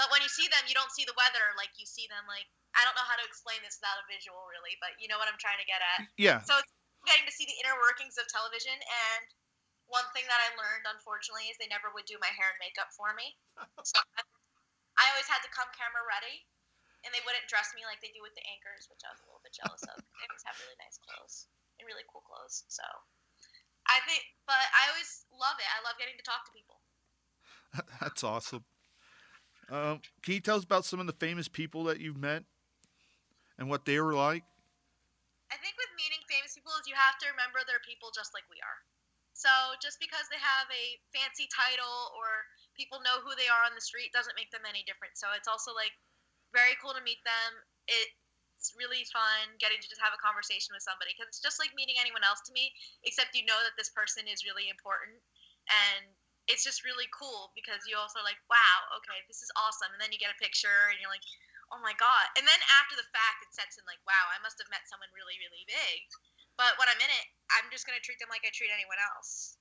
But 0.00 0.08
when 0.08 0.24
you 0.24 0.32
see 0.32 0.48
them, 0.48 0.64
you 0.68 0.76
don't 0.76 0.92
see 0.92 1.04
the 1.04 1.16
weather. 1.16 1.52
Like 1.56 1.72
you 1.76 1.84
see 1.84 2.08
them 2.08 2.24
like 2.24 2.48
I 2.76 2.84
don't 2.84 2.92
know 2.92 3.08
how 3.08 3.16
to 3.16 3.24
explain 3.24 3.64
this 3.64 3.80
without 3.80 3.96
a 3.98 4.06
visual, 4.06 4.44
really, 4.52 4.76
but 4.84 4.92
you 5.00 5.08
know 5.08 5.16
what 5.16 5.32
I'm 5.32 5.40
trying 5.40 5.56
to 5.58 5.68
get 5.68 5.80
at. 5.80 6.06
Yeah. 6.20 6.44
So 6.44 6.52
it's 6.60 6.72
getting 7.08 7.24
to 7.24 7.32
see 7.32 7.48
the 7.48 7.56
inner 7.64 7.74
workings 7.80 8.20
of 8.20 8.28
television, 8.28 8.76
and 8.76 9.24
one 9.88 10.06
thing 10.12 10.26
that 10.26 10.40
I 10.42 10.52
learned, 10.58 10.84
unfortunately, 10.86 11.48
is 11.48 11.56
they 11.56 11.70
never 11.70 11.88
would 11.94 12.04
do 12.04 12.18
my 12.18 12.30
hair 12.36 12.52
and 12.52 12.60
makeup 12.60 12.92
for 12.94 13.16
me. 13.16 13.34
So 13.86 14.02
I, 14.98 15.04
always 15.14 15.28
had 15.30 15.44
to 15.46 15.50
come 15.52 15.68
camera 15.76 16.02
ready, 16.02 16.42
and 17.06 17.14
they 17.14 17.22
wouldn't 17.22 17.46
dress 17.46 17.70
me 17.76 17.86
like 17.86 18.02
they 18.02 18.10
do 18.10 18.24
with 18.24 18.34
the 18.34 18.42
anchors, 18.50 18.90
which 18.90 19.04
I 19.06 19.12
was 19.14 19.22
a 19.22 19.26
little 19.28 19.44
bit 19.44 19.54
jealous 19.54 19.84
of. 19.86 19.96
They 20.00 20.26
always 20.26 20.42
have 20.48 20.58
really 20.58 20.74
nice 20.80 20.98
clothes 20.98 21.46
and 21.78 21.86
really 21.86 22.02
cool 22.10 22.24
clothes. 22.26 22.66
So 22.66 22.82
I 23.86 24.02
think, 24.08 24.26
but 24.48 24.58
I 24.58 24.90
always 24.90 25.28
love 25.30 25.54
it. 25.62 25.68
I 25.70 25.84
love 25.86 26.00
getting 26.02 26.18
to 26.18 26.26
talk 26.26 26.42
to 26.48 26.52
people. 26.56 26.82
That's 28.02 28.24
awesome. 28.26 28.66
Um, 29.70 30.00
can 30.22 30.34
you 30.34 30.42
tell 30.42 30.58
us 30.58 30.66
about 30.66 30.84
some 30.84 30.98
of 30.98 31.06
the 31.06 31.16
famous 31.16 31.46
people 31.46 31.84
that 31.84 32.00
you've 32.00 32.18
met 32.18 32.42
and 33.58 33.68
what 33.68 33.84
they 33.84 33.98
were 34.00 34.14
like? 34.14 34.44
I 35.52 35.56
think 35.62 35.78
with 35.78 35.92
meeting 35.94 36.20
famous 36.26 36.58
people 36.58 36.74
is 36.76 36.90
you 36.90 36.98
have 36.98 37.16
to 37.22 37.30
remember 37.30 37.62
they're 37.62 37.82
people 37.86 38.10
just 38.10 38.34
like 38.34 38.44
we 38.50 38.58
are. 38.60 38.80
So 39.36 39.52
just 39.84 40.00
because 40.00 40.26
they 40.32 40.40
have 40.40 40.66
a 40.72 40.84
fancy 41.12 41.46
title 41.52 42.12
or 42.16 42.48
people 42.74 43.04
know 43.04 43.20
who 43.20 43.36
they 43.36 43.48
are 43.52 43.64
on 43.68 43.76
the 43.76 43.84
street 43.84 44.10
doesn't 44.10 44.36
make 44.36 44.48
them 44.50 44.64
any 44.64 44.82
different. 44.88 45.20
So 45.20 45.28
it's 45.36 45.48
also 45.48 45.76
like 45.76 45.92
very 46.56 46.74
cool 46.80 46.96
to 46.96 47.04
meet 47.04 47.20
them. 47.22 47.50
It's 47.86 48.72
really 48.74 49.04
fun 49.12 49.54
getting 49.60 49.78
to 49.78 49.88
just 49.88 50.00
have 50.00 50.16
a 50.16 50.20
conversation 50.20 50.72
with 50.72 50.82
somebody 50.82 51.12
because 51.12 51.28
it's 51.28 51.44
just 51.44 51.60
like 51.60 51.76
meeting 51.76 52.00
anyone 52.00 52.24
else 52.24 52.40
to 52.48 52.52
me, 52.56 52.72
except 53.04 53.36
you 53.36 53.44
know 53.44 53.60
that 53.62 53.76
this 53.76 53.92
person 53.92 54.24
is 54.26 54.42
really 54.42 54.72
important 54.72 55.20
and 55.68 56.08
it's 56.46 56.62
just 56.62 56.86
really 56.86 57.10
cool 57.10 57.50
because 57.58 57.82
you 57.84 57.98
also 57.98 58.22
like, 58.22 58.38
wow, 58.46 58.78
okay, 59.02 59.18
this 59.26 59.42
is 59.42 59.50
awesome. 59.58 59.90
And 59.90 60.00
then 60.00 60.14
you 60.14 60.18
get 60.18 60.30
a 60.30 60.38
picture 60.38 60.90
and 60.90 60.98
you're 61.02 61.10
like, 61.10 61.26
oh 61.74 61.80
my 61.82 61.94
god. 61.98 62.26
And 62.38 62.46
then 62.46 62.60
after 62.78 62.94
the 62.94 63.08
fact, 63.10 63.42
it 63.42 63.50
sets 63.54 63.78
in 63.78 63.84
like, 63.86 64.00
wow, 64.06 64.30
I 64.30 64.38
must 64.42 64.58
have 64.62 64.70
met 64.70 64.86
someone 64.86 65.10
really, 65.14 65.38
really 65.42 65.64
big. 65.66 66.00
But 66.54 66.78
when 66.80 66.88
I'm 66.88 67.00
in 67.00 67.12
it, 67.12 67.26
I'm 67.52 67.68
just 67.68 67.84
gonna 67.84 68.02
treat 68.02 68.18
them 68.22 68.32
like 68.32 68.46
I 68.46 68.52
treat 68.54 68.72
anyone 68.72 69.00
else. 69.00 69.58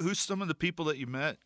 Who's 0.00 0.22
some 0.22 0.40
of 0.40 0.48
the 0.48 0.56
people 0.56 0.88
that 0.88 0.96
you 0.96 1.04
met? 1.04 1.36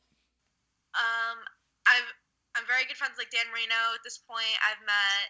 Um, 0.95 1.39
I've 1.87 2.11
I'm 2.55 2.67
very 2.67 2.87
good 2.91 2.99
friends 2.99 3.19
like 3.19 3.31
Dan 3.31 3.47
Marino. 3.55 3.95
At 3.95 4.03
this 4.03 4.19
point, 4.19 4.57
I've 4.67 4.83
met 4.83 5.27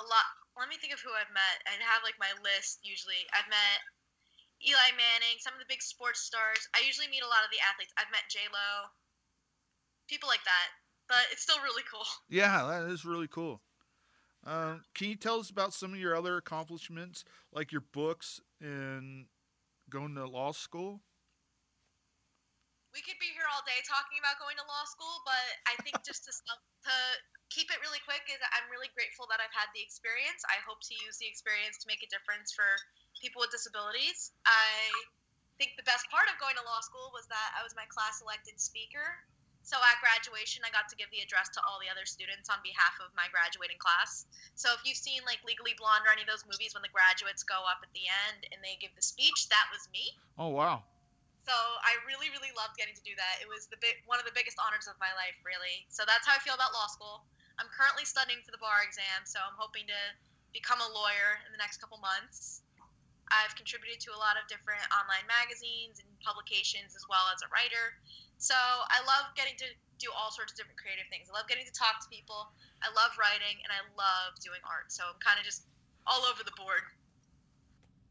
a 0.00 0.04
lot. 0.04 0.28
Let 0.56 0.68
me 0.68 0.80
think 0.80 0.92
of 0.92 1.00
who 1.00 1.12
I've 1.12 1.32
met. 1.32 1.56
I 1.68 1.76
have 1.84 2.04
like 2.04 2.16
my 2.20 2.32
list 2.40 2.80
usually. 2.84 3.24
I've 3.32 3.48
met 3.48 3.80
Eli 4.64 4.92
Manning, 4.96 5.36
some 5.40 5.52
of 5.52 5.60
the 5.60 5.68
big 5.68 5.84
sports 5.84 6.24
stars. 6.24 6.64
I 6.72 6.84
usually 6.84 7.12
meet 7.12 7.24
a 7.24 7.28
lot 7.28 7.44
of 7.44 7.52
the 7.52 7.60
athletes. 7.60 7.92
I've 8.00 8.12
met 8.12 8.28
J 8.32 8.48
Lo, 8.48 8.92
people 10.08 10.32
like 10.32 10.44
that. 10.48 10.68
But 11.08 11.22
it's 11.30 11.42
still 11.42 11.60
really 11.62 11.84
cool. 11.90 12.06
Yeah, 12.28 12.66
that 12.66 12.90
is 12.90 13.04
really 13.04 13.28
cool. 13.28 13.62
Um, 14.46 14.86
can 14.94 15.10
you 15.10 15.18
tell 15.18 15.42
us 15.42 15.50
about 15.50 15.74
some 15.74 15.90
of 15.94 15.98
your 15.98 16.14
other 16.14 16.38
accomplishments, 16.38 17.26
like 17.50 17.74
your 17.74 17.82
books 17.82 18.38
and 18.62 19.26
going 19.90 20.14
to 20.14 20.26
law 20.26 20.54
school? 20.54 21.02
We 22.94 23.02
could 23.02 23.18
be 23.20 23.28
here 23.34 23.44
all 23.52 23.60
day 23.66 23.82
talking 23.84 24.16
about 24.22 24.40
going 24.40 24.56
to 24.56 24.64
law 24.64 24.86
school, 24.88 25.20
but 25.26 25.46
I 25.68 25.74
think 25.82 26.00
just 26.06 26.24
to 26.24 26.32
to 26.32 26.94
keep 27.50 27.68
it 27.68 27.78
really 27.82 28.00
quick 28.06 28.24
is 28.30 28.38
I'm 28.54 28.70
really 28.72 28.88
grateful 28.94 29.28
that 29.28 29.42
I've 29.42 29.52
had 29.52 29.68
the 29.76 29.82
experience. 29.82 30.40
I 30.48 30.62
hope 30.64 30.80
to 30.88 30.94
use 31.04 31.18
the 31.20 31.28
experience 31.28 31.76
to 31.82 31.86
make 31.90 32.00
a 32.06 32.08
difference 32.08 32.54
for 32.54 32.66
people 33.20 33.42
with 33.44 33.52
disabilities. 33.52 34.32
I 34.46 34.88
think 35.58 35.76
the 35.76 35.86
best 35.86 36.08
part 36.08 36.30
of 36.30 36.40
going 36.40 36.56
to 36.56 36.64
law 36.64 36.80
school 36.80 37.10
was 37.12 37.28
that 37.28 37.48
I 37.58 37.60
was 37.66 37.76
my 37.76 37.84
class 37.90 38.22
elected 38.22 38.56
speaker 38.62 39.26
so 39.66 39.74
at 39.82 39.98
graduation, 39.98 40.62
I 40.62 40.70
got 40.70 40.86
to 40.94 40.96
give 40.96 41.10
the 41.10 41.18
address 41.26 41.50
to 41.58 41.60
all 41.66 41.82
the 41.82 41.90
other 41.90 42.06
students 42.06 42.46
on 42.46 42.62
behalf 42.62 43.02
of 43.02 43.10
my 43.18 43.26
graduating 43.34 43.82
class. 43.82 44.22
So 44.54 44.70
if 44.78 44.86
you've 44.86 44.94
seen 44.94 45.26
like 45.26 45.42
Legally 45.42 45.74
Blonde 45.74 46.06
or 46.06 46.14
any 46.14 46.22
of 46.22 46.30
those 46.30 46.46
movies 46.46 46.70
when 46.70 46.86
the 46.86 46.94
graduates 46.94 47.42
go 47.42 47.66
up 47.66 47.82
at 47.82 47.90
the 47.90 48.06
end 48.30 48.46
and 48.54 48.62
they 48.62 48.78
give 48.78 48.94
the 48.94 49.02
speech, 49.02 49.50
that 49.50 49.66
was 49.74 49.82
me. 49.90 50.14
Oh 50.38 50.54
wow. 50.54 50.86
So 51.50 51.54
I 51.82 51.98
really, 52.06 52.30
really 52.30 52.54
loved 52.54 52.78
getting 52.78 52.94
to 52.94 53.02
do 53.02 53.14
that. 53.18 53.42
It 53.42 53.50
was 53.50 53.66
the 53.66 53.78
big, 53.82 54.02
one 54.06 54.22
of 54.22 54.26
the 54.26 54.34
biggest 54.34 54.54
honors 54.58 54.86
of 54.86 54.94
my 55.02 55.10
life, 55.18 55.34
really. 55.42 55.82
So 55.90 56.06
that's 56.06 56.26
how 56.26 56.38
I 56.38 56.42
feel 56.42 56.54
about 56.54 56.70
law 56.70 56.86
school. 56.86 57.26
I'm 57.58 57.70
currently 57.70 58.06
studying 58.06 58.42
for 58.46 58.54
the 58.54 58.62
bar 58.62 58.86
exam, 58.86 59.26
so 59.26 59.42
I'm 59.42 59.58
hoping 59.58 59.86
to 59.90 60.00
become 60.54 60.78
a 60.78 60.90
lawyer 60.90 61.42
in 61.46 61.50
the 61.50 61.58
next 61.58 61.82
couple 61.82 61.98
months. 61.98 62.65
I've 63.30 63.54
contributed 63.58 63.98
to 64.06 64.14
a 64.14 64.18
lot 64.18 64.38
of 64.38 64.46
different 64.46 64.82
online 64.94 65.26
magazines 65.26 65.98
and 65.98 66.08
publications 66.22 66.94
as 66.94 67.02
well 67.10 67.26
as 67.34 67.42
a 67.42 67.48
writer. 67.50 67.98
So 68.38 68.54
I 68.54 69.02
love 69.02 69.32
getting 69.34 69.58
to 69.58 69.68
do 69.98 70.12
all 70.12 70.30
sorts 70.30 70.52
of 70.52 70.56
different 70.60 70.78
creative 70.78 71.08
things. 71.08 71.26
I 71.26 71.34
love 71.34 71.48
getting 71.48 71.64
to 71.66 71.74
talk 71.74 71.98
to 72.04 72.08
people. 72.12 72.52
I 72.84 72.92
love 72.92 73.16
writing, 73.16 73.56
and 73.64 73.70
I 73.72 73.80
love 73.96 74.36
doing 74.44 74.60
art. 74.68 74.92
So 74.92 75.08
I'm 75.08 75.18
kind 75.24 75.40
of 75.40 75.44
just 75.44 75.66
all 76.06 76.22
over 76.28 76.44
the 76.44 76.54
board. 76.54 76.84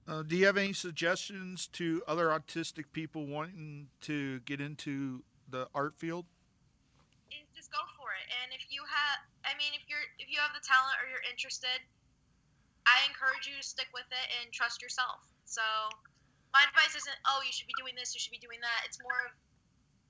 Uh, 0.06 0.22
do 0.22 0.38
you 0.38 0.46
have 0.46 0.58
any 0.58 0.74
suggestions 0.74 1.66
to 1.74 2.04
other 2.06 2.30
autistic 2.30 2.94
people 2.94 3.26
wanting 3.26 3.90
to 4.06 4.40
get 4.46 4.62
into 4.62 5.24
the 5.50 5.68
art 5.74 5.98
field? 5.98 6.26
Just 7.56 7.72
go 7.72 7.82
for 7.98 8.14
it. 8.14 8.28
And 8.44 8.54
if 8.54 8.70
you 8.70 8.86
have, 8.86 9.18
I 9.46 9.58
mean, 9.58 9.74
if 9.74 9.82
you're 9.90 10.06
if 10.22 10.30
you 10.30 10.38
have 10.38 10.54
the 10.54 10.62
talent 10.62 10.94
or 11.02 11.10
you're 11.10 11.26
interested, 11.26 11.82
I 12.86 13.06
encourage 13.10 13.50
you 13.50 13.58
to 13.58 13.66
stick 13.66 13.90
with 13.94 14.08
it 14.10 14.28
and 14.42 14.54
trust 14.54 14.82
yourself. 14.82 15.22
So 15.46 15.62
my 16.54 16.64
advice 16.66 16.94
isn't, 16.94 17.20
oh, 17.28 17.42
you 17.42 17.52
should 17.52 17.68
be 17.68 17.78
doing 17.78 17.98
this, 17.98 18.14
you 18.14 18.22
should 18.22 18.34
be 18.34 18.42
doing 18.42 18.62
that. 18.62 18.86
It's 18.86 19.02
more 19.02 19.26
of 19.26 19.34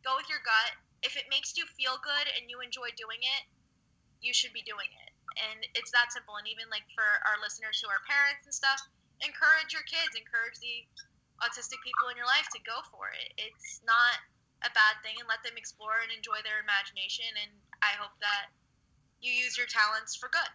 go 0.05 0.13
with 0.19 0.29
your 0.29 0.43
gut. 0.45 0.71
If 1.01 1.17
it 1.17 1.31
makes 1.33 1.57
you 1.57 1.65
feel 1.73 1.97
good 2.01 2.27
and 2.37 2.45
you 2.45 2.61
enjoy 2.61 2.93
doing 2.93 3.21
it, 3.23 3.43
you 4.21 4.33
should 4.37 4.53
be 4.53 4.65
doing 4.65 4.89
it. 4.89 5.11
And 5.49 5.59
it's 5.73 5.91
that 5.91 6.13
simple. 6.13 6.37
And 6.37 6.47
even 6.47 6.69
like 6.69 6.85
for 6.93 7.05
our 7.25 7.41
listeners 7.41 7.81
who 7.81 7.89
are 7.89 8.01
parents 8.05 8.45
and 8.45 8.55
stuff, 8.55 8.79
encourage 9.25 9.73
your 9.73 9.83
kids, 9.89 10.15
encourage 10.15 10.61
the 10.61 10.85
autistic 11.43 11.81
people 11.83 12.07
in 12.13 12.15
your 12.15 12.29
life 12.29 12.47
to 12.55 12.61
go 12.63 12.79
for 12.93 13.11
it. 13.11 13.29
It's 13.35 13.83
not 13.83 14.15
a 14.63 14.71
bad 14.71 15.01
thing 15.03 15.19
and 15.19 15.27
let 15.27 15.43
them 15.43 15.59
explore 15.59 15.99
and 15.99 16.13
enjoy 16.13 16.39
their 16.41 16.63
imagination. 16.63 17.27
And 17.35 17.51
I 17.83 17.97
hope 17.99 18.15
that 18.23 18.53
you 19.19 19.33
use 19.33 19.59
your 19.59 19.67
talents 19.67 20.15
for 20.15 20.31
good. 20.31 20.51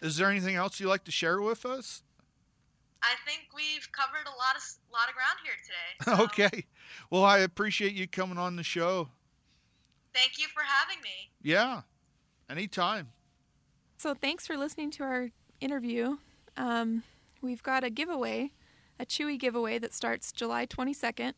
Is, 0.00 0.12
is 0.12 0.16
there 0.16 0.30
anything 0.30 0.56
else 0.56 0.80
you'd 0.80 0.88
like 0.88 1.04
to 1.04 1.12
share 1.12 1.40
with 1.40 1.64
us? 1.66 2.02
I 3.02 3.14
think 3.24 3.48
we've 3.54 3.90
covered 3.92 4.26
a 4.26 4.36
lot 4.36 4.56
of 4.56 4.62
lot 4.92 5.08
of 5.08 5.14
ground 5.14 5.38
here 5.44 5.54
today. 5.64 6.16
So. 6.16 6.24
okay. 6.50 6.64
Well, 7.10 7.24
I 7.24 7.38
appreciate 7.38 7.94
you 7.94 8.08
coming 8.08 8.38
on 8.38 8.56
the 8.56 8.62
show. 8.62 9.08
Thank 10.14 10.38
you 10.38 10.46
for 10.52 10.62
having 10.64 11.00
me. 11.02 11.30
Yeah. 11.42 11.82
Anytime. 12.50 13.08
So 13.98 14.14
thanks 14.14 14.46
for 14.46 14.56
listening 14.56 14.90
to 14.92 15.02
our 15.04 15.30
interview. 15.60 16.16
Um, 16.56 17.02
we've 17.40 17.62
got 17.62 17.84
a 17.84 17.90
giveaway, 17.90 18.52
a 18.98 19.04
Chewy 19.04 19.38
giveaway 19.38 19.78
that 19.78 19.94
starts 19.94 20.32
July 20.32 20.66
22nd. 20.66 21.34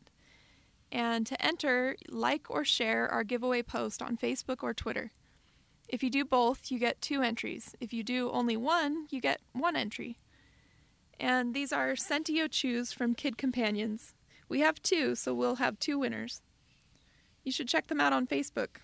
And 0.91 1.25
to 1.25 1.45
enter, 1.45 1.95
like 2.09 2.49
or 2.49 2.65
share 2.65 3.07
our 3.07 3.23
giveaway 3.23 3.61
post 3.61 4.01
on 4.01 4.17
Facebook 4.17 4.61
or 4.61 4.73
Twitter. 4.73 5.11
If 5.91 6.01
you 6.01 6.09
do 6.09 6.23
both, 6.23 6.71
you 6.71 6.79
get 6.79 7.01
two 7.01 7.21
entries. 7.21 7.75
If 7.81 7.91
you 7.91 8.01
do 8.01 8.31
only 8.31 8.55
one, 8.55 9.07
you 9.09 9.19
get 9.19 9.41
one 9.51 9.75
entry. 9.75 10.17
And 11.19 11.53
these 11.53 11.73
are 11.73 11.91
Sentio 11.91 12.49
Chews 12.49 12.93
from 12.93 13.13
Kid 13.13 13.37
Companions. 13.37 14.13
We 14.47 14.61
have 14.61 14.81
two, 14.81 15.15
so 15.15 15.33
we'll 15.33 15.57
have 15.57 15.77
two 15.79 15.99
winners. 15.99 16.41
You 17.43 17.51
should 17.51 17.67
check 17.67 17.87
them 17.87 17.99
out 17.99 18.13
on 18.13 18.25
Facebook. 18.25 18.77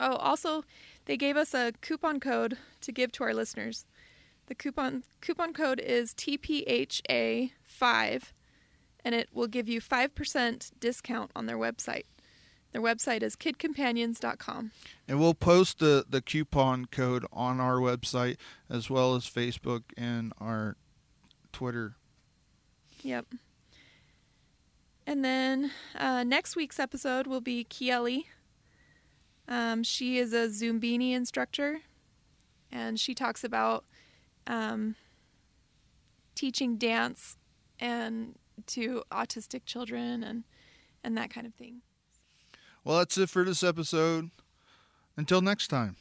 Oh, 0.00 0.16
also, 0.16 0.64
they 1.04 1.18
gave 1.18 1.36
us 1.36 1.52
a 1.52 1.72
coupon 1.82 2.18
code 2.18 2.56
to 2.80 2.90
give 2.90 3.12
to 3.12 3.24
our 3.24 3.34
listeners. 3.34 3.84
The 4.46 4.54
coupon 4.54 5.02
coupon 5.20 5.52
code 5.52 5.80
is 5.80 6.14
TPHA5 6.14 8.22
and 9.04 9.14
it 9.14 9.28
will 9.32 9.48
give 9.48 9.68
you 9.68 9.80
5% 9.80 10.72
discount 10.80 11.30
on 11.36 11.46
their 11.46 11.58
website. 11.58 12.04
Their 12.72 12.82
website 12.82 13.22
is 13.22 13.36
kidcompanions.com. 13.36 14.70
And 15.06 15.20
we'll 15.20 15.34
post 15.34 15.78
the, 15.78 16.04
the 16.08 16.22
coupon 16.22 16.86
code 16.86 17.26
on 17.32 17.60
our 17.60 17.76
website 17.76 18.36
as 18.70 18.88
well 18.88 19.14
as 19.14 19.24
Facebook 19.24 19.82
and 19.96 20.32
our 20.40 20.76
Twitter. 21.52 21.96
Yep. 23.02 23.26
And 25.06 25.24
then 25.24 25.70
uh, 25.98 26.22
next 26.24 26.56
week's 26.56 26.78
episode 26.78 27.26
will 27.26 27.40
be 27.40 27.66
Kieli. 27.68 28.24
Um, 29.48 29.82
she 29.82 30.18
is 30.18 30.32
a 30.32 30.48
Zumbini 30.48 31.12
instructor, 31.12 31.80
and 32.70 32.98
she 32.98 33.14
talks 33.14 33.42
about 33.42 33.84
um, 34.46 34.94
teaching 36.34 36.76
dance 36.76 37.36
and 37.80 38.36
to 38.68 39.02
autistic 39.10 39.62
children 39.66 40.22
and 40.22 40.44
and 41.04 41.18
that 41.18 41.30
kind 41.30 41.46
of 41.46 41.54
thing. 41.54 41.82
Well, 42.84 42.98
that's 42.98 43.16
it 43.18 43.30
for 43.30 43.44
this 43.44 43.62
episode. 43.62 44.30
Until 45.16 45.40
next 45.40 45.68
time. 45.68 45.96